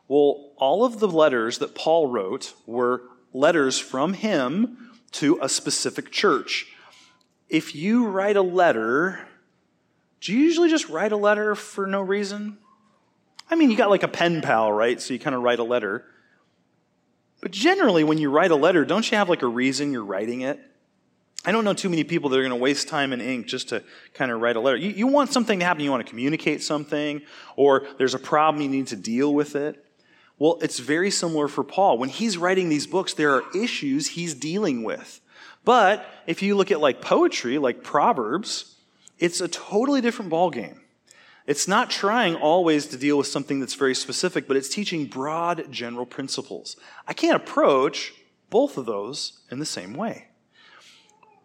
[0.07, 3.03] Well, all of the letters that Paul wrote were
[3.33, 6.65] letters from him to a specific church.
[7.49, 9.27] If you write a letter,
[10.21, 12.57] do you usually just write a letter for no reason?
[13.49, 14.99] I mean, you got like a pen pal, right?
[14.99, 16.05] So you kind of write a letter.
[17.41, 20.41] But generally, when you write a letter, don't you have like a reason you're writing
[20.41, 20.59] it?
[21.45, 23.69] I don't know too many people that are going to waste time and ink just
[23.69, 24.75] to kind of write a letter.
[24.75, 27.21] You, you want something to happen, you want to communicate something,
[27.55, 29.83] or there's a problem, you need to deal with it.
[30.39, 31.97] Well, it's very similar for Paul.
[31.97, 35.21] When he's writing these books, there are issues he's dealing with.
[35.63, 38.75] But if you look at like poetry, like Proverbs,
[39.19, 40.79] it's a totally different ballgame.
[41.47, 45.71] It's not trying always to deal with something that's very specific, but it's teaching broad
[45.71, 46.75] general principles.
[47.07, 48.13] I can't approach
[48.49, 50.27] both of those in the same way.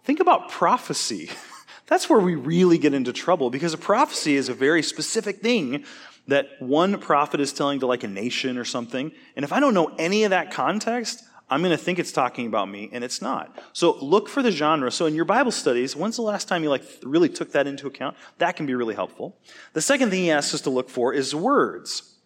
[0.04, 1.30] Think about prophecy.
[1.86, 5.84] That's where we really get into trouble because a prophecy is a very specific thing
[6.28, 9.12] that one prophet is telling to like a nation or something.
[9.36, 12.46] And if I don't know any of that context, I'm going to think it's talking
[12.46, 13.54] about me, and it's not.
[13.74, 14.90] So look for the genre.
[14.90, 17.86] So in your Bible studies, when's the last time you like really took that into
[17.86, 18.16] account?
[18.38, 19.36] That can be really helpful.
[19.74, 22.16] The second thing he asks us to look for is words.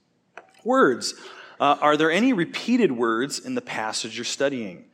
[0.62, 1.14] Words.
[1.58, 4.84] Uh, are there any repeated words in the passage you're studying?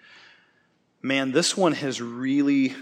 [1.03, 2.75] Man, this one has really,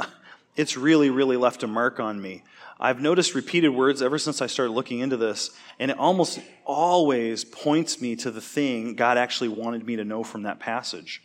[0.56, 2.44] it's really, really left a mark on me.
[2.82, 7.44] I've noticed repeated words ever since I started looking into this, and it almost always
[7.44, 11.22] points me to the thing God actually wanted me to know from that passage.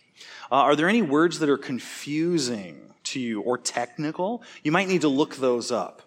[0.52, 4.43] Uh, are there any words that are confusing to you or technical?
[4.63, 6.04] You might need to look those up.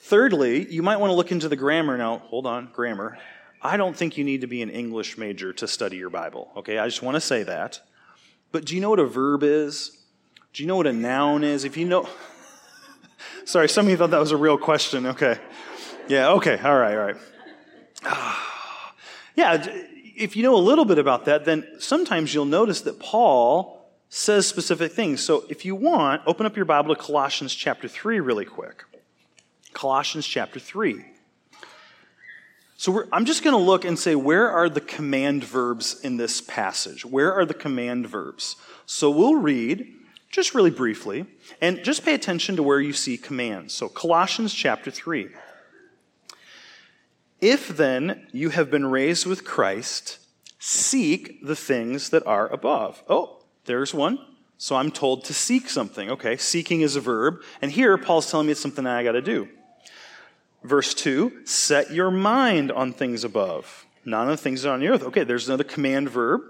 [0.00, 1.98] Thirdly, you might want to look into the grammar.
[1.98, 3.18] Now, hold on, grammar.
[3.60, 6.78] I don't think you need to be an English major to study your Bible, okay?
[6.78, 7.80] I just want to say that.
[8.50, 9.98] But do you know what a verb is?
[10.54, 11.64] Do you know what a noun is?
[11.64, 12.08] If you know,
[13.44, 15.06] Sorry, some of you thought that was a real question.
[15.06, 15.38] Okay.
[16.08, 16.58] Yeah, okay.
[16.58, 17.16] All right, all right.
[19.36, 19.66] yeah,
[20.16, 24.46] if you know a little bit about that, then sometimes you'll notice that Paul says
[24.46, 25.22] specific things.
[25.22, 28.84] So if you want, open up your Bible to Colossians chapter 3 really quick.
[29.72, 31.04] Colossians chapter 3.
[32.76, 36.40] So I'm just going to look and say, where are the command verbs in this
[36.40, 37.04] passage?
[37.04, 38.56] Where are the command verbs?
[38.86, 39.86] So we'll read
[40.32, 41.26] just really briefly,
[41.60, 43.72] and just pay attention to where you see commands.
[43.74, 45.28] So, Colossians chapter 3.
[47.40, 50.18] If then you have been raised with Christ,
[50.58, 53.02] seek the things that are above.
[53.08, 54.18] Oh, there's one.
[54.58, 56.08] So I'm told to seek something.
[56.08, 57.42] Okay, seeking is a verb.
[57.60, 59.48] And here, Paul's telling me it's something I got to do.
[60.62, 65.02] Verse 2 set your mind on things above, not on things on the earth.
[65.02, 66.42] Okay, there's another command verb.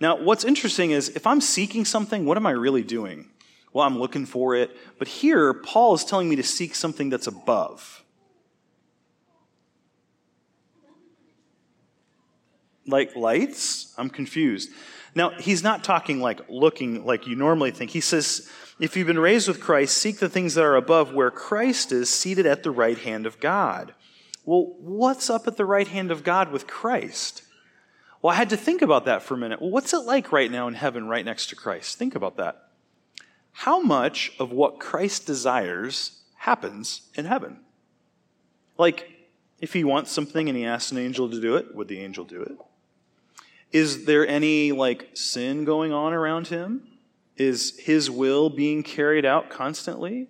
[0.00, 3.28] Now, what's interesting is if I'm seeking something, what am I really doing?
[3.72, 4.76] Well, I'm looking for it.
[4.98, 8.02] But here, Paul is telling me to seek something that's above.
[12.86, 13.94] Like lights?
[13.98, 14.70] I'm confused.
[15.14, 17.90] Now, he's not talking like looking like you normally think.
[17.90, 21.30] He says, if you've been raised with Christ, seek the things that are above where
[21.30, 23.94] Christ is seated at the right hand of God.
[24.44, 27.42] Well, what's up at the right hand of God with Christ?
[28.22, 29.60] Well, I had to think about that for a minute.
[29.60, 31.96] Well, what's it like right now in heaven, right next to Christ?
[31.98, 32.68] Think about that.
[33.52, 37.60] How much of what Christ desires happens in heaven?
[38.76, 39.10] Like,
[39.58, 42.24] if he wants something and he asks an angel to do it, would the angel
[42.24, 42.56] do it?
[43.72, 46.88] Is there any, like, sin going on around him?
[47.36, 50.28] Is his will being carried out constantly?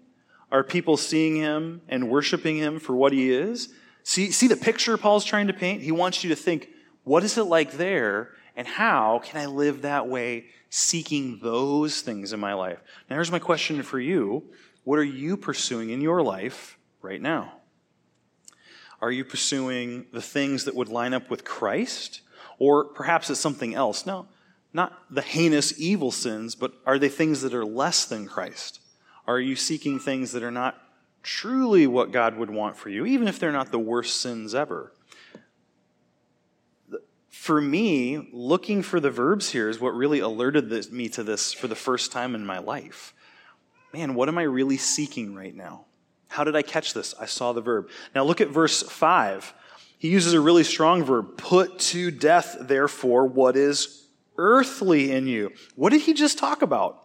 [0.53, 3.73] Are people seeing him and worshiping him for what he is?
[4.03, 5.83] See, see the picture Paul's trying to paint?
[5.83, 6.69] He wants you to think,
[7.05, 8.31] what is it like there?
[8.57, 12.79] And how can I live that way, seeking those things in my life?
[13.09, 14.45] Now, here's my question for you
[14.85, 17.55] What are you pursuing in your life right now?
[19.01, 22.21] Are you pursuing the things that would line up with Christ?
[22.59, 24.05] Or perhaps it's something else?
[24.05, 24.27] No,
[24.73, 28.81] not the heinous evil sins, but are they things that are less than Christ?
[29.27, 30.79] Are you seeking things that are not
[31.23, 34.93] truly what God would want for you, even if they're not the worst sins ever?
[37.31, 41.53] For me, looking for the verbs here is what really alerted this, me to this
[41.53, 43.15] for the first time in my life.
[43.93, 45.87] Man, what am I really seeking right now?
[46.29, 47.15] How did I catch this?
[47.21, 47.89] I saw the verb.
[48.15, 49.55] Now look at verse 5.
[49.99, 51.37] He uses a really strong verb.
[51.37, 55.53] Put to death, therefore, what is earthly in you.
[55.77, 57.05] What did he just talk about?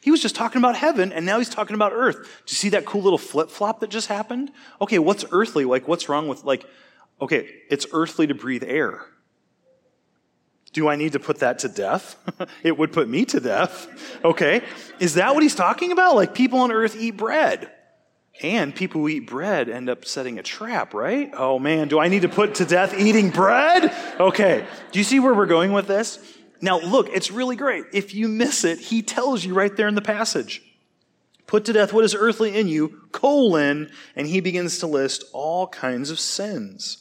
[0.00, 2.16] He was just talking about heaven, and now he's talking about earth.
[2.16, 4.52] Do you see that cool little flip flop that just happened?
[4.80, 5.64] Okay, what's earthly?
[5.64, 6.64] Like, what's wrong with, like,
[7.20, 9.06] okay, it's earthly to breathe air.
[10.76, 12.16] Do I need to put that to death?
[12.62, 13.88] it would put me to death.
[14.22, 14.62] Okay.
[15.00, 16.16] Is that what he's talking about?
[16.16, 17.72] Like people on earth eat bread.
[18.42, 21.30] And people who eat bread end up setting a trap, right?
[21.32, 23.90] Oh man, do I need to put to death eating bread?
[24.20, 24.66] Okay.
[24.92, 26.18] Do you see where we're going with this?
[26.60, 27.84] Now look, it's really great.
[27.94, 30.60] If you miss it, he tells you right there in the passage.
[31.46, 35.68] Put to death what is earthly in you, colon, and he begins to list all
[35.68, 36.98] kinds of sins.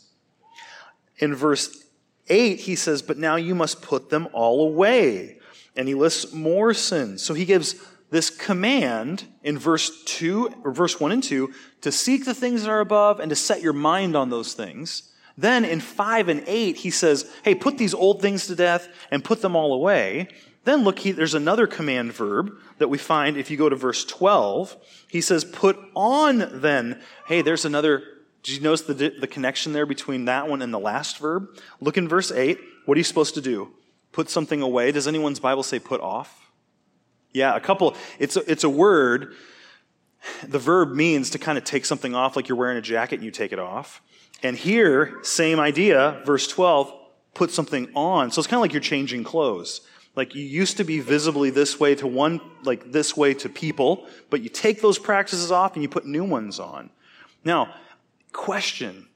[1.17, 1.84] In verse
[2.27, 5.39] 8, he says, But now you must put them all away.
[5.75, 7.21] And he lists more sins.
[7.21, 7.75] So he gives
[8.09, 11.51] this command in verse 2 or verse 1 and 2
[11.81, 15.11] to seek the things that are above and to set your mind on those things.
[15.37, 19.23] Then in 5 and 8 he says, "Hey, put these old things to death and
[19.23, 20.29] put them all away."
[20.63, 24.05] Then look, he, there's another command verb that we find if you go to verse
[24.05, 24.77] 12.
[25.09, 28.03] He says, "Put on then." Hey, there's another
[28.45, 31.47] did you notice the, the connection there between that one and the last verb?
[31.81, 32.59] Look in verse 8.
[32.85, 33.71] What are you supposed to do?
[34.11, 34.91] Put something away.
[34.91, 36.51] Does anyone's Bible say put off?
[37.33, 37.95] Yeah, a couple.
[38.19, 39.33] It's a, it's a word.
[40.47, 43.23] The verb means to kind of take something off, like you're wearing a jacket and
[43.23, 44.03] you take it off.
[44.43, 46.93] And here, same idea, verse 12,
[47.33, 48.29] put something on.
[48.29, 49.81] So it's kind of like you're changing clothes.
[50.15, 54.07] Like you used to be visibly this way to one, like this way to people,
[54.29, 56.91] but you take those practices off and you put new ones on.
[57.43, 57.73] Now,
[58.35, 59.07] question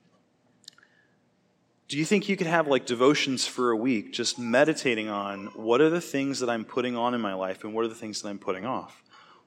[1.90, 5.82] do you think you could have like devotions for a week just meditating on what
[5.82, 8.22] are the things that I'm putting on in my life and what are the things
[8.22, 9.02] that I'm putting off?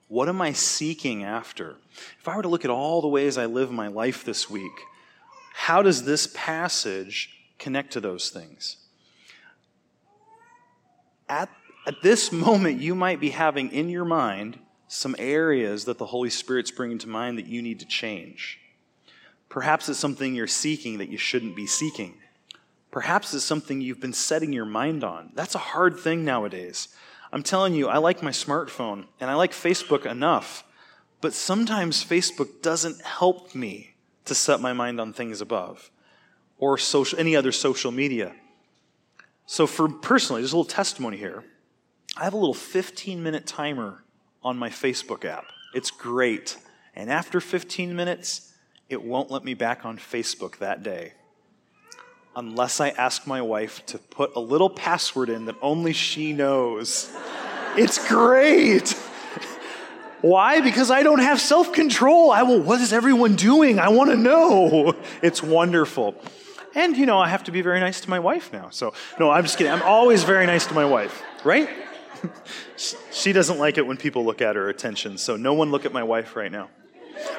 [0.09, 1.77] What am I seeking after?
[2.19, 4.73] If I were to look at all the ways I live my life this week,
[5.55, 8.77] how does this passage connect to those things?
[11.29, 11.49] At,
[11.87, 14.59] at this moment, you might be having in your mind
[14.89, 18.59] some areas that the Holy Spirit's bringing to mind that you need to change.
[19.53, 22.15] Perhaps it's something you're seeking that you shouldn't be seeking.
[22.91, 25.31] Perhaps it's something you've been setting your mind on.
[25.35, 26.89] That's a hard thing nowadays.
[27.31, 30.65] I'm telling you, I like my smartphone and I like Facebook enough,
[31.21, 33.93] but sometimes Facebook doesn't help me
[34.25, 35.91] to set my mind on things above
[36.57, 38.33] or social, any other social media.
[39.45, 41.45] So, for personally, just a little testimony here.
[42.17, 44.03] I have a little 15 minute timer
[44.43, 45.45] on my Facebook app.
[45.75, 46.57] It's great.
[46.95, 48.52] And after 15 minutes,
[48.93, 51.15] it won't let me back on Facebook that day
[52.37, 57.11] unless I ask my wife to put a little password in that only she knows.
[57.77, 58.91] it's great.
[60.21, 60.61] Why?
[60.61, 62.31] Because I don't have self control.
[62.31, 63.79] I will, what is everyone doing?
[63.79, 64.95] I want to know.
[65.21, 66.15] It's wonderful.
[66.75, 68.71] And, you know, I have to be very nice to my wife now.
[68.71, 69.73] So, no, I'm just kidding.
[69.73, 71.69] I'm always very nice to my wife, right?
[73.13, 75.19] she doesn't like it when people look at her attention.
[75.19, 76.71] So, no one look at my wife right now.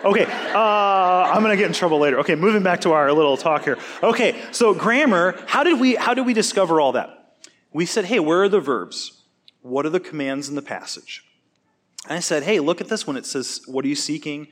[0.04, 2.20] Okay, uh, I'm gonna get in trouble later.
[2.20, 3.78] Okay, moving back to our little talk here.
[4.02, 5.42] Okay, so grammar.
[5.48, 7.38] How did we how did we discover all that?
[7.72, 9.24] We said, hey, where are the verbs?
[9.62, 11.24] What are the commands in the passage?
[12.08, 13.16] And I said, hey, look at this one.
[13.16, 14.50] It says, what are you seeking?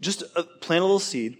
[0.00, 1.38] Just uh, plant a little seed.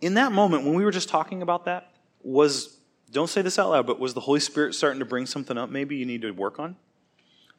[0.00, 1.90] In that moment, when we were just talking about that,
[2.22, 2.78] was
[3.10, 5.70] don't say this out loud, but was the Holy Spirit starting to bring something up
[5.70, 6.76] maybe you need to work on?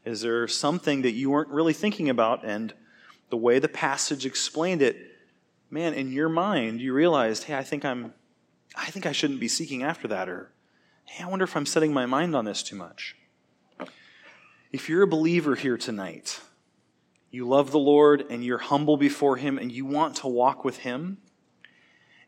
[0.05, 2.73] Is there something that you weren't really thinking about and
[3.29, 4.97] the way the passage explained it,
[5.69, 8.13] man, in your mind, you realized, hey, I think I'm,
[8.75, 10.51] I think I shouldn't be seeking after that, or
[11.05, 13.15] hey, I wonder if I'm setting my mind on this too much.
[14.71, 16.39] If you're a believer here tonight,
[17.31, 20.77] you love the Lord and you're humble before Him and you want to walk with
[20.77, 21.17] Him,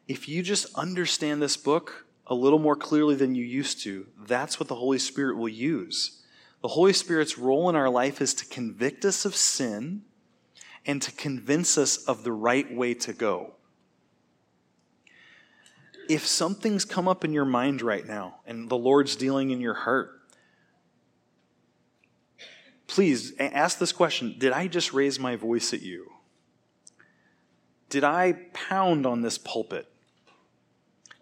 [0.08, 4.60] if you just understand this book a little more clearly than you used to, that's
[4.60, 6.22] what the Holy Spirit will use.
[6.62, 10.04] The Holy Spirit's role in our life is to convict us of sin
[10.86, 13.54] and to convince us of the right way to go.
[16.10, 19.74] If something's come up in your mind right now and the Lord's dealing in your
[19.74, 20.20] heart,
[22.88, 26.12] please ask this question Did I just raise my voice at you?
[27.90, 29.88] Did I pound on this pulpit?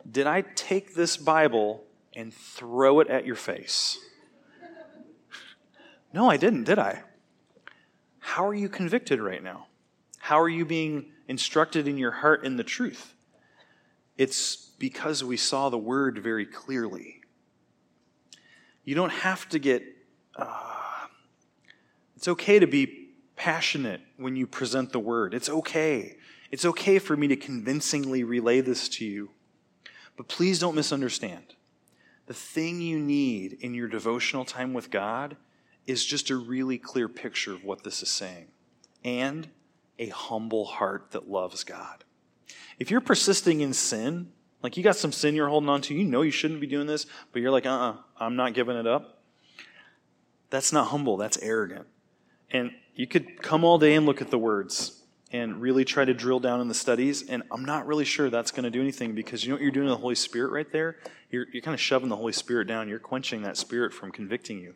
[0.09, 1.83] Did I take this Bible
[2.15, 3.97] and throw it at your face?
[6.11, 7.03] No, I didn't, did I?
[8.29, 9.65] How are you convicted right now?
[10.19, 13.15] How are you being instructed in your heart in the truth?
[14.19, 17.21] It's because we saw the word very clearly.
[18.85, 19.83] You don't have to get,
[20.35, 21.07] uh,
[22.15, 25.33] it's okay to be passionate when you present the word.
[25.33, 26.17] It's okay.
[26.51, 29.31] It's okay for me to convincingly relay this to you.
[30.15, 31.55] But please don't misunderstand.
[32.27, 35.35] The thing you need in your devotional time with God
[35.89, 38.45] is just a really clear picture of what this is saying
[39.03, 39.49] and
[39.97, 42.03] a humble heart that loves God.
[42.77, 44.31] If you're persisting in sin,
[44.61, 46.85] like you got some sin you're holding on to, you know you shouldn't be doing
[46.85, 49.23] this, but you're like, uh uh-uh, uh, i am not giving it up.
[50.51, 51.87] That's not humble, that's arrogant.
[52.51, 56.13] And you could come all day and look at the words and really try to
[56.13, 59.15] drill down in the studies, and I'm not really sure that's going to do anything
[59.15, 60.97] because you know what you're doing to the Holy Spirit right there?
[61.31, 62.87] You're, you're kind of shoving the Holy Spirit down.
[62.87, 64.75] You're quenching that Spirit from convicting you.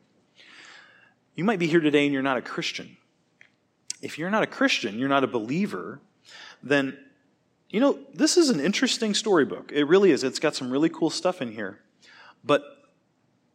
[1.36, 2.98] You might be here today and you're not a Christian.
[4.02, 6.02] If you're not a Christian, you're not a believer,
[6.62, 6.98] then,
[7.70, 9.72] you know, this is an interesting storybook.
[9.72, 10.24] It really is.
[10.24, 11.80] It's got some really cool stuff in here.
[12.44, 12.64] But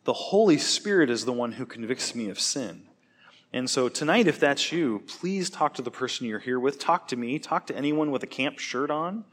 [0.04, 2.84] the Holy Spirit is the one who convicts me of sin.
[3.52, 6.78] And so tonight, if that's you, please talk to the person you're here with.
[6.78, 7.38] Talk to me.
[7.38, 9.24] Talk to anyone with a camp shirt on.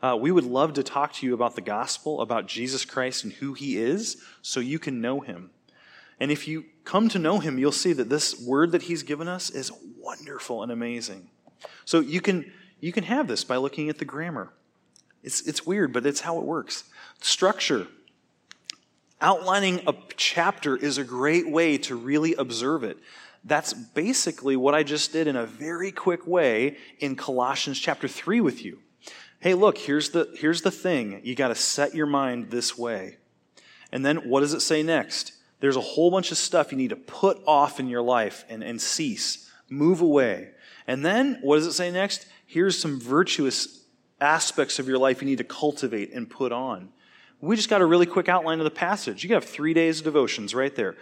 [0.00, 3.32] Uh, we would love to talk to you about the gospel, about Jesus Christ and
[3.32, 5.50] who he is, so you can know him.
[6.20, 9.28] And if you come to know him, you'll see that this word that he's given
[9.28, 11.28] us is wonderful and amazing.
[11.84, 14.54] So you can, you can have this by looking at the grammar.
[15.22, 16.84] It's, it's weird, but it's how it works.
[17.20, 17.88] Structure.
[19.20, 22.96] Outlining a chapter is a great way to really observe it.
[23.44, 28.40] That's basically what I just did in a very quick way in Colossians chapter 3
[28.40, 28.78] with you.
[29.40, 31.20] Hey, look, here's the, here's the thing.
[31.22, 33.18] You got to set your mind this way.
[33.92, 35.32] And then what does it say next?
[35.60, 38.62] There's a whole bunch of stuff you need to put off in your life and,
[38.62, 40.50] and cease, move away.
[40.86, 42.26] And then what does it say next?
[42.46, 43.84] Here's some virtuous
[44.20, 46.90] aspects of your life you need to cultivate and put on.
[47.40, 49.22] We just got a really quick outline of the passage.
[49.22, 50.96] You have three days of devotions right there.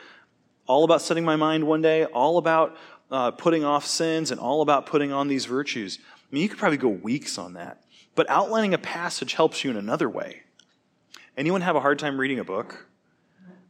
[0.66, 2.76] All about setting my mind one day, all about
[3.10, 5.98] uh, putting off sins, and all about putting on these virtues.
[6.02, 7.84] I mean, you could probably go weeks on that.
[8.16, 10.42] But outlining a passage helps you in another way.
[11.36, 12.86] Anyone have a hard time reading a book?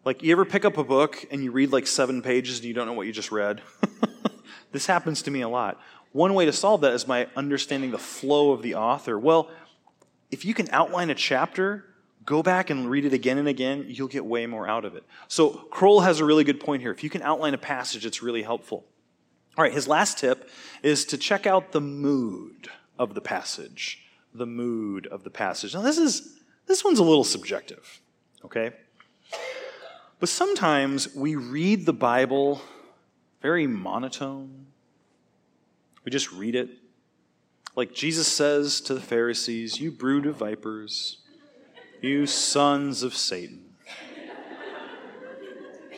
[0.07, 2.73] Like, you ever pick up a book and you read like seven pages and you
[2.73, 3.61] don't know what you just read?
[4.73, 5.81] this happens to me a lot.
[6.13, 9.19] One way to solve that is by understanding the flow of the author.
[9.19, 9.51] Well,
[10.31, 11.87] if you can outline a chapter,
[12.25, 15.03] go back and read it again and again, you'll get way more out of it.
[15.27, 16.93] So, Krol has a really good point here.
[16.93, 18.85] If you can outline a passage, it's really helpful.
[19.59, 20.49] All right, his last tip
[20.85, 24.03] is to check out the mood of the passage
[24.33, 25.75] the mood of the passage.
[25.75, 28.01] Now, this is this one's a little subjective,
[28.45, 28.73] okay?
[30.19, 32.63] But sometimes we read the Bible
[33.43, 34.67] very monotone.
[36.05, 36.71] We just read it.
[37.75, 41.19] Like Jesus says to the Pharisees, You brood of vipers,
[42.01, 43.63] you sons of Satan.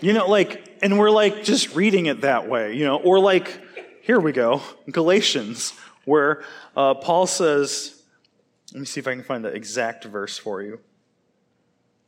[0.00, 3.60] You know, like, and we're like just reading it that way, you know, or like,
[4.02, 5.72] here we go, Galatians,
[6.04, 6.44] where
[6.76, 8.00] uh, Paul says,
[8.72, 10.78] let me see if I can find the exact verse for you.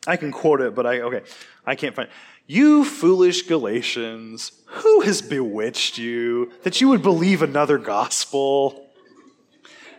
[0.06, 1.22] I can quote it, but I, okay,
[1.66, 2.14] I can't find it.
[2.46, 8.88] You foolish Galatians, who has bewitched you that you would believe another gospel?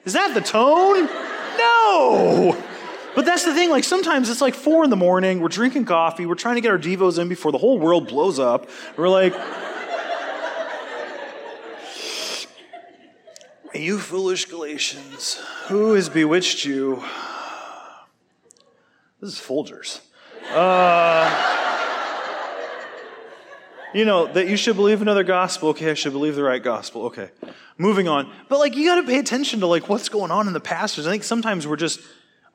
[0.04, 1.06] Is that the tone?
[1.58, 2.58] No!
[3.16, 6.26] But that's the thing, like sometimes it's like four in the morning, we're drinking coffee,
[6.26, 8.70] we're trying to get our Devos in before the whole world blows up.
[8.98, 9.34] We're like,
[13.74, 17.02] You foolish Galatians, who has bewitched you?
[19.22, 20.02] This is Folgers.
[20.50, 21.30] Uh,
[23.94, 25.70] you know, that you should believe another gospel.
[25.70, 27.06] Okay, I should believe the right gospel.
[27.06, 27.30] Okay.
[27.78, 28.32] Moving on.
[28.50, 31.08] But like, you got to pay attention to like what's going on in the pastors.
[31.08, 32.02] I think sometimes we're just,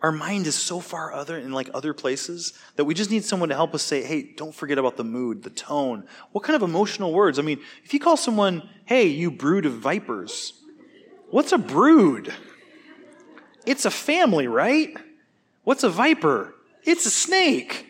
[0.03, 3.49] our mind is so far other in like other places that we just need someone
[3.49, 6.05] to help us say, hey, don't forget about the mood, the tone.
[6.33, 7.39] What kind of emotional words?
[7.39, 10.53] I mean, if you call someone, hey, you brood of vipers,
[11.31, 12.33] What's a brood?
[13.67, 14.97] It's a family, right?
[15.65, 16.55] What's a viper?
[16.87, 17.85] It's a snake.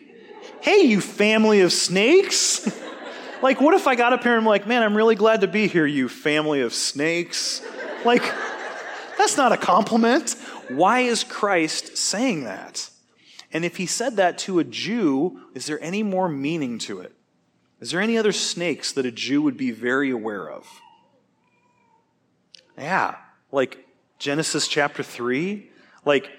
[0.63, 2.67] Hey, you family of snakes.
[3.43, 5.47] like, what if I got up here and I'm like, man, I'm really glad to
[5.47, 7.61] be here, you family of snakes?
[8.07, 8.23] Like,
[9.19, 10.35] that's not a compliment.
[10.69, 12.89] Why is Christ saying that?
[13.53, 17.15] And if he said that to a Jew, is there any more meaning to it?
[17.81, 20.67] Is there any other snakes that a Jew would be very aware of?
[22.79, 23.17] Yeah,
[23.53, 23.87] like
[24.19, 25.71] Genesis chapter 3.
[26.05, 26.31] Like,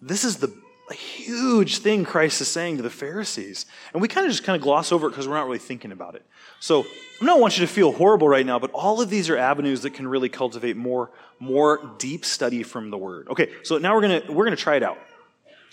[0.00, 0.54] this is the
[0.92, 3.64] huge thing Christ is saying to the Pharisees.
[3.94, 5.92] And we kind of just kind of gloss over it because we're not really thinking
[5.92, 6.26] about it.
[6.60, 6.84] So
[7.22, 9.82] I don't want you to feel horrible right now, but all of these are avenues
[9.82, 13.28] that can really cultivate more, more deep study from the Word.
[13.28, 14.98] Okay, so now we're gonna we're gonna try it out.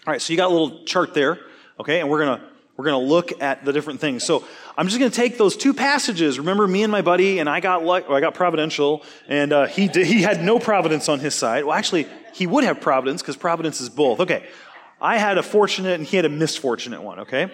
[0.08, 1.40] All right, so you got a little chart there,
[1.80, 2.52] okay, and we're gonna
[2.82, 4.24] we're to look at the different things.
[4.24, 4.44] So
[4.76, 6.40] I'm just to take those two passages.
[6.40, 9.88] Remember, me and my buddy, and I got luck, I got providential, and uh, he
[9.88, 11.66] did, he had no providence on his side.
[11.66, 14.20] Well, actually, he would have providence because providence is both.
[14.22, 14.48] Okay,
[15.02, 17.22] I had a fortunate and he had a misfortunate one.
[17.22, 17.52] Okay,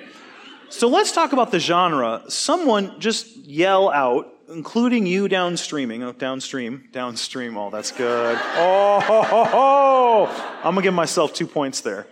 [0.70, 2.24] so let's talk about the genre.
[2.28, 7.58] Someone just yell out, including you downstreaming, oh, downstream, downstream.
[7.58, 8.38] Oh, that's good.
[8.60, 10.26] Oh, ho, ho, ho.
[10.58, 12.08] I'm gonna give myself two points there.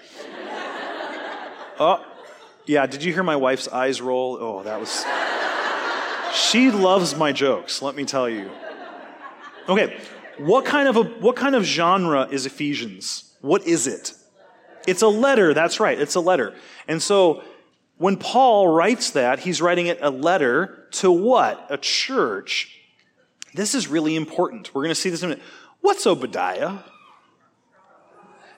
[1.79, 2.03] Oh.
[2.67, 4.37] Yeah, did you hear my wife's eyes roll?
[4.39, 5.05] Oh, that was.
[6.33, 8.49] she loves my jokes, let me tell you.
[9.67, 9.99] Okay,
[10.37, 13.33] what kind of a what kind of genre is Ephesians?
[13.41, 14.13] What is it?
[14.87, 16.53] It's a letter, that's right, it's a letter.
[16.87, 17.43] And so
[17.97, 21.65] when Paul writes that, he's writing it a letter to what?
[21.69, 22.79] A church.
[23.53, 24.73] This is really important.
[24.73, 25.45] We're going to see this in a minute.
[25.81, 26.79] What's Obadiah?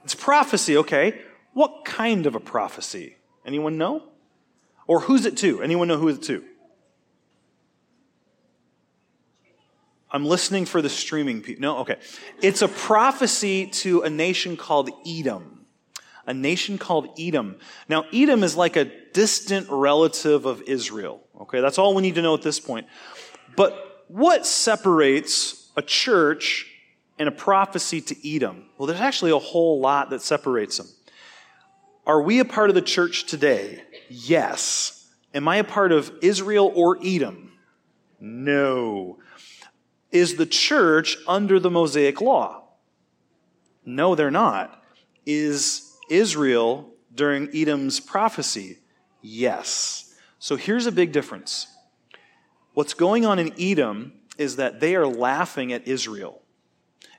[0.04, 1.22] It's prophecy, okay.
[1.54, 3.18] What kind of a prophecy?
[3.46, 4.04] Anyone know?
[4.88, 5.62] Or who's it to?
[5.62, 6.44] Anyone know who it's to?
[10.10, 11.62] I'm listening for the streaming people.
[11.62, 11.98] No, okay.
[12.42, 15.57] It's a prophecy to a nation called Edom.
[16.28, 17.56] A nation called Edom.
[17.90, 21.22] Now, Edom is like a distant relative of Israel.
[21.42, 22.86] Okay, that's all we need to know at this point.
[23.56, 26.68] But what separates a church
[27.18, 28.66] and a prophecy to Edom?
[28.78, 30.88] Well, there's actually a whole lot that separates them.
[32.06, 33.82] Are we a part of the church today?
[34.10, 35.10] Yes.
[35.34, 37.54] Am I a part of Israel or Edom?
[38.20, 39.20] No.
[40.12, 42.64] Is the church under the Mosaic law?
[43.86, 44.84] No, they're not.
[45.26, 48.80] Is Israel during Edom's prophecy?
[49.22, 50.14] Yes.
[50.40, 51.68] So here's a big difference.
[52.74, 56.42] What's going on in Edom is that they are laughing at Israel.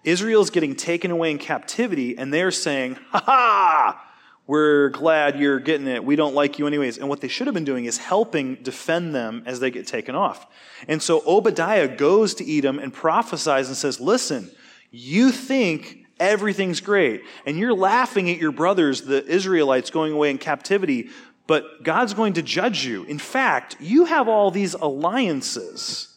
[0.05, 4.05] Israel is getting taken away in captivity, and they're saying, Ha ha!
[4.47, 6.03] We're glad you're getting it.
[6.03, 6.97] We don't like you anyways.
[6.97, 10.15] And what they should have been doing is helping defend them as they get taken
[10.15, 10.47] off.
[10.89, 14.51] And so Obadiah goes to Edom and prophesies and says, Listen,
[14.91, 20.39] you think everything's great, and you're laughing at your brothers, the Israelites, going away in
[20.39, 21.11] captivity,
[21.47, 23.05] but God's going to judge you.
[23.05, 26.15] In fact, you have all these alliances,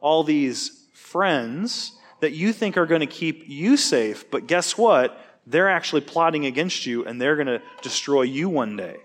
[0.00, 5.18] all these friends that you think are going to keep you safe, but guess what?
[5.48, 8.98] they're actually plotting against you and they're going to destroy you one day.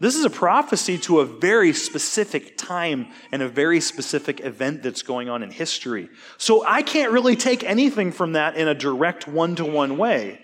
[0.00, 5.02] This is a prophecy to a very specific time and a very specific event that's
[5.02, 6.08] going on in history.
[6.38, 10.40] So I can't really take anything from that in a direct one to one way.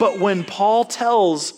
[0.00, 1.54] But when Paul tells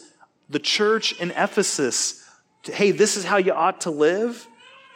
[0.51, 2.23] the church in Ephesus,
[2.63, 4.47] hey, this is how you ought to live,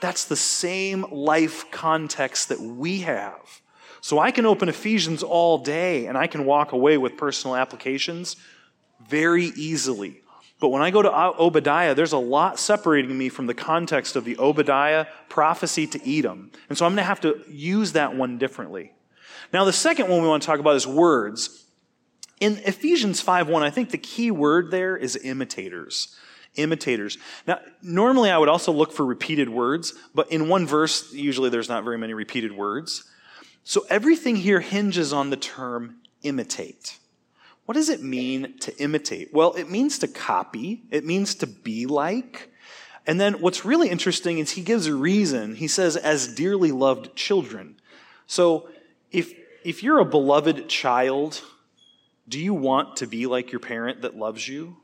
[0.03, 3.63] that's the same life context that we have.
[4.03, 8.37] So I can open Ephesians all day and I can walk away with personal applications
[9.09, 10.21] very easily.
[10.61, 14.25] But when I go to Obadiah, there's a lot separating me from the context of
[14.25, 16.51] the Obadiah prophecy to Edom.
[16.69, 18.93] And so I'm going to have to use that one differently.
[19.53, 21.65] Now, the second one we want to talk about is words.
[22.41, 26.17] In Ephesians 5:1, I think the key word there is imitators.
[26.57, 27.19] Imitators.
[27.47, 31.69] Now, normally I would also look for repeated words, but in one verse, usually there's
[31.69, 33.05] not very many repeated words.
[33.63, 36.99] So everything here hinges on the term imitate.
[37.69, 39.35] What does it mean to imitate?
[39.35, 42.51] Well, it means to copy, it means to be like.
[43.07, 45.55] And then what's really interesting is he gives a reason.
[45.55, 47.79] He says, as dearly loved children.
[48.27, 48.71] So
[49.13, 51.43] if, if you're a beloved child,
[52.27, 54.79] do you want to be like your parent that loves you?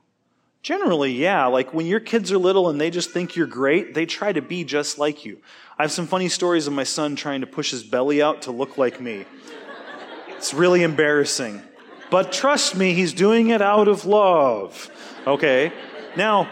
[0.60, 1.46] Generally, yeah.
[1.46, 4.42] Like when your kids are little and they just think you're great, they try to
[4.42, 5.40] be just like you.
[5.78, 8.50] I have some funny stories of my son trying to push his belly out to
[8.50, 9.24] look like me.
[10.36, 11.62] It's really embarrassing.
[12.14, 14.88] But trust me, he's doing it out of love.
[15.26, 15.72] Okay?
[16.16, 16.48] Now,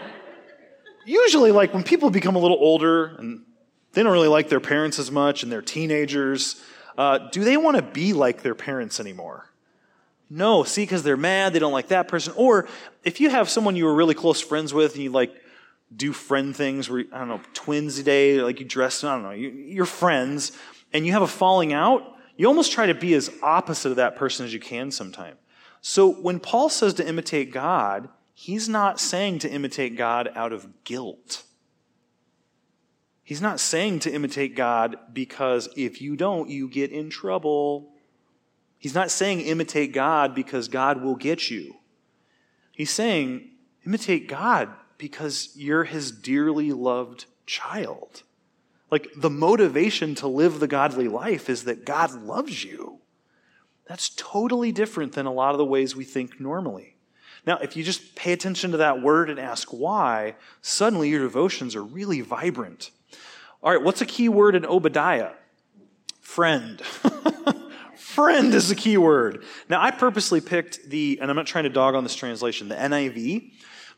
[1.05, 3.45] usually, like when people become a little older and
[3.93, 6.61] they don't really like their parents as much and they're teenagers,
[6.97, 9.53] uh, do they want to be like their parents anymore?
[10.29, 12.33] No, see, because they're mad, they don't like that person.
[12.35, 12.67] Or
[13.05, 15.33] if you have someone you were really close friends with and you like
[15.95, 19.31] do friend things where, I don't know, twins day, like you dress, I don't know,
[19.31, 20.51] you're friends,
[20.91, 24.17] and you have a falling out, you almost try to be as opposite of that
[24.17, 25.37] person as you can sometime.
[25.85, 30.85] So when Paul says to imitate God, he's not saying to imitate God out of
[30.85, 31.43] guilt.
[33.21, 37.91] He's not saying to imitate God because if you don't, you get in trouble.
[38.77, 41.75] He's not saying imitate God because God will get you.
[42.71, 43.49] He's saying
[43.85, 48.23] imitate God because you're his dearly loved child.
[48.89, 53.01] Like the motivation to live the godly life is that God loves you.
[53.87, 56.95] That's totally different than a lot of the ways we think normally.
[57.45, 61.75] Now, if you just pay attention to that word and ask why, suddenly your devotions
[61.75, 62.91] are really vibrant.
[63.61, 65.31] All right, what's a key word in Obadiah?
[66.21, 66.81] Friend.
[67.95, 69.43] Friend is a key word.
[69.69, 72.75] Now, I purposely picked the, and I'm not trying to dog on this translation, the
[72.75, 73.51] NIV,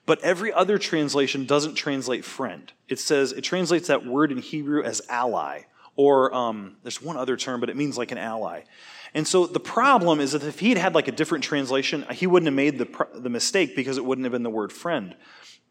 [0.06, 2.72] but every other translation doesn't translate friend.
[2.88, 5.64] It says, it translates that word in Hebrew as ally,
[5.96, 8.62] or um, there's one other term, but it means like an ally.
[9.16, 12.28] And so the problem is that if he had had like a different translation, he
[12.28, 15.16] wouldn't have made the, the mistake because it wouldn't have been the word friend.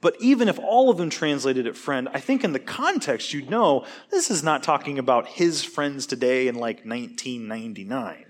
[0.01, 3.51] But even if all of them translated it friend, I think in the context you'd
[3.51, 8.24] know this is not talking about his friends today in like 1999.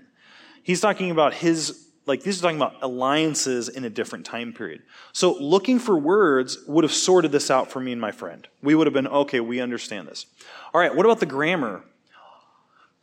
[0.61, 4.83] He's talking about his like these are talking about alliances in a different time period.
[5.11, 8.47] So looking for words would have sorted this out for me and my friend.
[8.61, 10.27] We would have been, okay, we understand this.
[10.73, 11.83] All right, what about the grammar?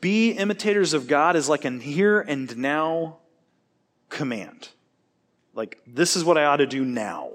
[0.03, 3.21] Be imitators of God is like a here and now
[4.09, 4.71] command.
[5.55, 7.31] Like, this is what I ought to do now.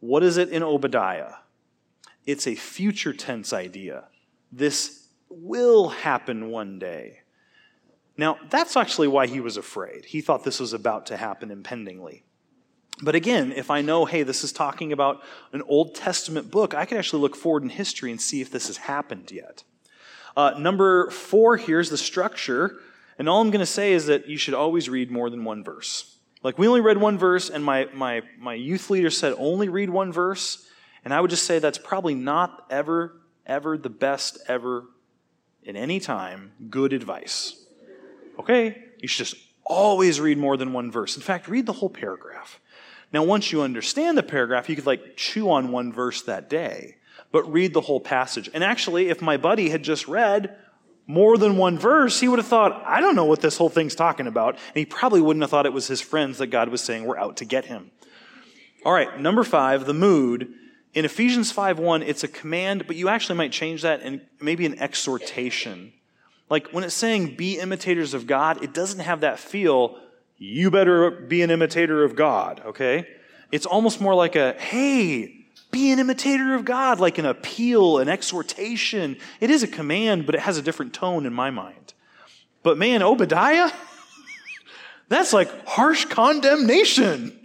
[0.00, 1.36] What is it in Obadiah?
[2.26, 4.04] It's a future tense idea.
[4.52, 7.20] This will happen one day.
[8.18, 10.04] Now, that's actually why he was afraid.
[10.04, 12.22] He thought this was about to happen impendingly.
[13.02, 16.84] But again, if I know, hey, this is talking about an Old Testament book, I
[16.84, 19.64] can actually look forward in history and see if this has happened yet.
[20.36, 22.76] Uh, number four, here's the structure.
[23.18, 25.62] And all I'm going to say is that you should always read more than one
[25.62, 26.16] verse.
[26.42, 29.88] Like, we only read one verse, and my, my, my youth leader said only read
[29.88, 30.68] one verse.
[31.04, 34.84] And I would just say that's probably not ever, ever the best ever
[35.62, 37.64] in any time good advice.
[38.38, 38.84] Okay?
[38.98, 41.16] You should just always read more than one verse.
[41.16, 42.60] In fact, read the whole paragraph.
[43.12, 46.96] Now, once you understand the paragraph, you could like chew on one verse that day,
[47.34, 48.48] but read the whole passage.
[48.54, 50.56] And actually, if my buddy had just read
[51.08, 53.96] more than one verse, he would have thought, I don't know what this whole thing's
[53.96, 54.54] talking about.
[54.54, 57.18] And he probably wouldn't have thought it was his friends that God was saying were
[57.18, 57.90] out to get him.
[58.84, 60.54] All right, number five, the mood.
[60.92, 64.78] In Ephesians 5:1, it's a command, but you actually might change that and maybe an
[64.78, 65.92] exhortation.
[66.48, 69.98] Like when it's saying be imitators of God, it doesn't have that feel,
[70.38, 73.08] you better be an imitator of God, okay?
[73.50, 75.43] It's almost more like a, hey,
[75.74, 79.16] be an imitator of God, like an appeal, an exhortation.
[79.40, 81.94] It is a command, but it has a different tone in my mind.
[82.62, 83.72] But man, Obadiah,
[85.08, 87.38] that's like harsh condemnation.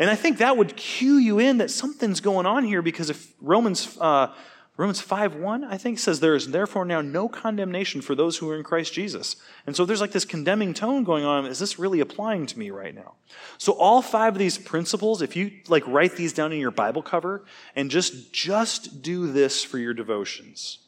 [0.00, 3.32] And I think that would cue you in that something's going on here because if
[3.40, 4.34] Romans uh,
[4.78, 8.48] Romans 5 1, I think, says, There is therefore now no condemnation for those who
[8.48, 9.34] are in Christ Jesus.
[9.66, 11.46] And so there's like this condemning tone going on.
[11.46, 13.14] Is this really applying to me right now?
[13.58, 17.02] So all five of these principles, if you like write these down in your Bible
[17.02, 20.78] cover and just, just do this for your devotions.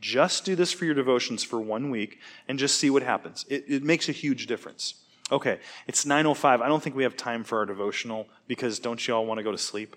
[0.00, 2.18] Just do this for your devotions for one week
[2.48, 3.46] and just see what happens.
[3.48, 4.94] It, it makes a huge difference.
[5.30, 6.60] Okay, it's 9.05.
[6.60, 9.44] I don't think we have time for our devotional because don't you all want to
[9.44, 9.94] go to sleep?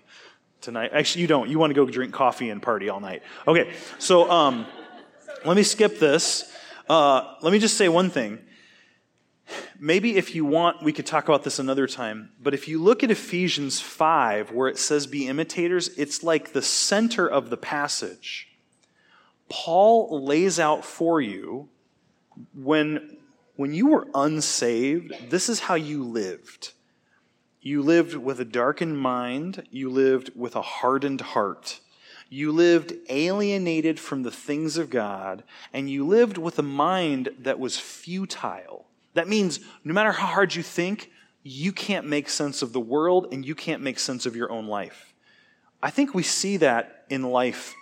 [0.60, 0.90] Tonight.
[0.92, 1.48] Actually, you don't.
[1.48, 3.22] You want to go drink coffee and party all night.
[3.46, 4.66] Okay, so um,
[5.44, 6.50] let me skip this.
[6.88, 8.38] Uh, let me just say one thing.
[9.78, 12.30] Maybe if you want, we could talk about this another time.
[12.40, 16.62] But if you look at Ephesians 5, where it says be imitators, it's like the
[16.62, 18.48] center of the passage.
[19.48, 21.68] Paul lays out for you
[22.54, 23.18] when,
[23.56, 26.72] when you were unsaved, this is how you lived.
[27.64, 29.66] You lived with a darkened mind.
[29.70, 31.80] You lived with a hardened heart.
[32.28, 37.58] You lived alienated from the things of God, and you lived with a mind that
[37.58, 38.84] was futile.
[39.14, 41.10] That means no matter how hard you think,
[41.42, 44.66] you can't make sense of the world and you can't make sense of your own
[44.66, 45.14] life.
[45.82, 47.74] I think we see that in life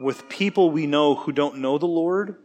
[0.00, 2.36] with people we know who don't know the Lord.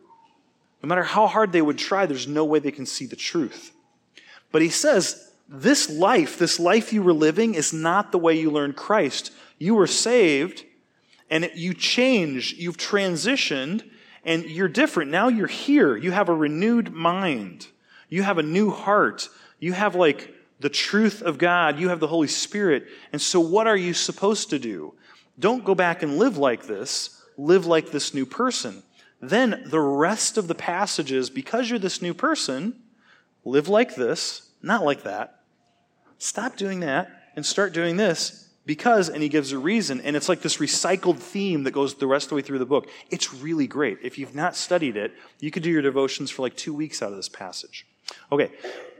[0.83, 3.71] No matter how hard they would try, there's no way they can see the truth.
[4.51, 8.49] But he says, this life, this life you were living, is not the way you
[8.49, 9.31] learned Christ.
[9.57, 10.65] You were saved
[11.29, 13.83] and you changed, you've transitioned,
[14.23, 15.11] and you're different.
[15.11, 15.95] Now you're here.
[15.95, 17.67] You have a renewed mind,
[18.09, 19.29] you have a new heart,
[19.59, 22.87] you have like the truth of God, you have the Holy Spirit.
[23.11, 24.93] And so, what are you supposed to do?
[25.37, 28.83] Don't go back and live like this, live like this new person.
[29.21, 32.81] Then the rest of the passages, because you're this new person,
[33.43, 35.41] live like this, not like that.
[36.17, 40.27] Stop doing that and start doing this because, and he gives a reason, and it's
[40.27, 42.89] like this recycled theme that goes the rest of the way through the book.
[43.11, 43.99] It's really great.
[44.01, 47.11] If you've not studied it, you could do your devotions for like two weeks out
[47.11, 47.85] of this passage.
[48.31, 48.51] Okay,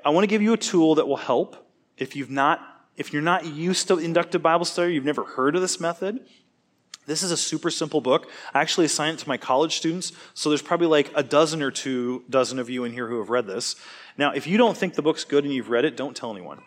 [0.03, 2.59] I want to give you a tool that will help if you've not,
[2.95, 6.19] if you're not used to inductive Bible study, you've never heard of this method.
[7.05, 8.29] This is a super simple book.
[8.53, 11.71] I actually assign it to my college students, so there's probably like a dozen or
[11.71, 13.75] two dozen of you in here who have read this.
[14.17, 16.61] Now, if you don't think the book's good and you've read it, don't tell anyone.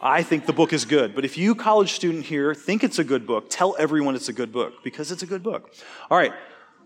[0.00, 1.14] I think the book is good.
[1.14, 4.32] But if you, college student here, think it's a good book, tell everyone it's a
[4.32, 5.74] good book because it's a good book.
[6.10, 6.32] All right.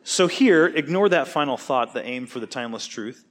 [0.05, 3.25] So here, ignore that final thought, the aim for the timeless truth.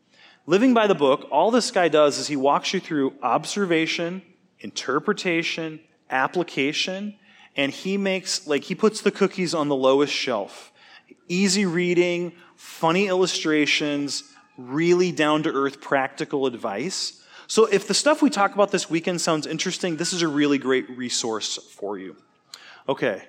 [0.46, 4.22] Living by the book, all this guy does is he walks you through observation,
[4.60, 7.16] interpretation, application,
[7.56, 10.72] and he makes, like, he puts the cookies on the lowest shelf.
[11.28, 14.24] Easy reading, funny illustrations,
[14.58, 17.22] really down to earth practical advice.
[17.48, 20.58] So if the stuff we talk about this weekend sounds interesting, this is a really
[20.58, 22.16] great resource for you.
[22.88, 23.24] Okay.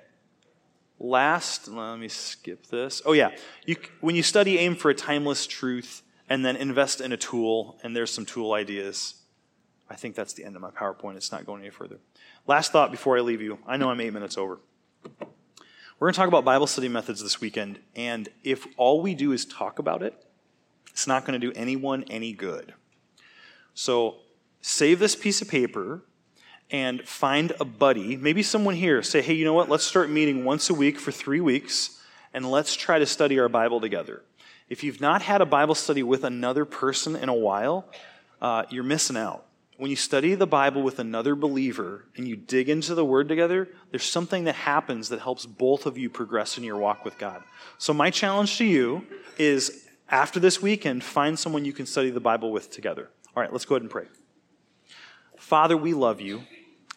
[1.01, 3.03] Last, let me skip this.
[3.05, 3.31] Oh, yeah.
[3.66, 7.81] You, when you study, aim for a timeless truth and then invest in a tool,
[7.83, 9.14] and there's some tool ideas.
[9.91, 11.16] I think that's the end of my PowerPoint.
[11.16, 11.99] It's not going any further.
[12.47, 13.59] Last thought before I leave you.
[13.66, 14.59] I know I'm eight minutes over.
[15.09, 19.30] We're going to talk about Bible study methods this weekend, and if all we do
[19.30, 20.14] is talk about it,
[20.90, 22.74] it's not going to do anyone any good.
[23.74, 24.16] So
[24.61, 26.03] save this piece of paper
[26.72, 29.68] and find a buddy, maybe someone here, say, hey, you know what?
[29.68, 32.01] Let's start meeting once a week for three weeks
[32.34, 34.22] and let's try to study our Bible together.
[34.68, 37.86] If you've not had a Bible study with another person in a while,
[38.40, 39.45] uh, you're missing out.
[39.83, 43.68] When you study the Bible with another believer and you dig into the Word together,
[43.91, 47.43] there's something that happens that helps both of you progress in your walk with God.
[47.78, 49.05] So, my challenge to you
[49.39, 53.11] is after this weekend, find someone you can study the Bible with together.
[53.35, 54.05] All right, let's go ahead and pray.
[55.37, 56.45] Father, we love you.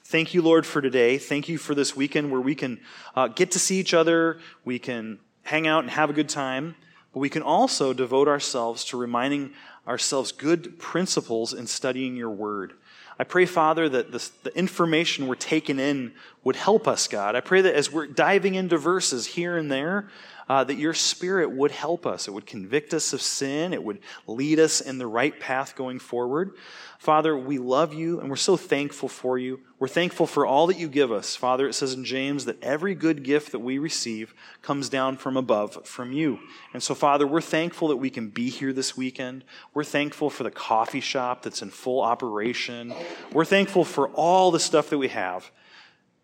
[0.03, 1.17] Thank you, Lord, for today.
[1.17, 2.79] Thank you for this weekend where we can
[3.15, 6.75] uh, get to see each other, we can hang out and have a good time,
[7.13, 9.53] but we can also devote ourselves to reminding
[9.87, 12.73] ourselves good principles in studying your word.
[13.17, 16.13] I pray, Father, that this, the information we're taking in
[16.43, 17.35] would help us, God.
[17.35, 20.09] I pray that as we're diving into verses here and there,
[20.47, 22.27] uh, that your spirit would help us.
[22.27, 23.73] It would convict us of sin.
[23.73, 26.51] It would lead us in the right path going forward.
[26.99, 29.59] Father, we love you and we're so thankful for you.
[29.79, 31.35] We're thankful for all that you give us.
[31.35, 35.35] Father, it says in James that every good gift that we receive comes down from
[35.35, 36.39] above, from you.
[36.73, 39.43] And so, Father, we're thankful that we can be here this weekend.
[39.73, 42.93] We're thankful for the coffee shop that's in full operation.
[43.31, 45.51] We're thankful for all the stuff that we have.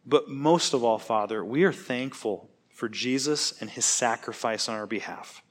[0.05, 2.50] But most of all, Father, we are thankful
[2.81, 5.43] for Jesus and his sacrifice on our behalf.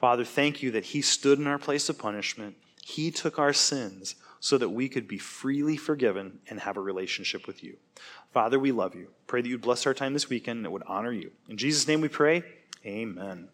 [0.00, 2.56] Father, thank you that he stood in our place of punishment.
[2.82, 7.46] He took our sins so that we could be freely forgiven and have a relationship
[7.46, 7.76] with you.
[8.32, 9.08] Father, we love you.
[9.26, 11.32] Pray that you'd bless our time this weekend and it would honor you.
[11.50, 12.44] In Jesus' name we pray.
[12.86, 13.50] Amen.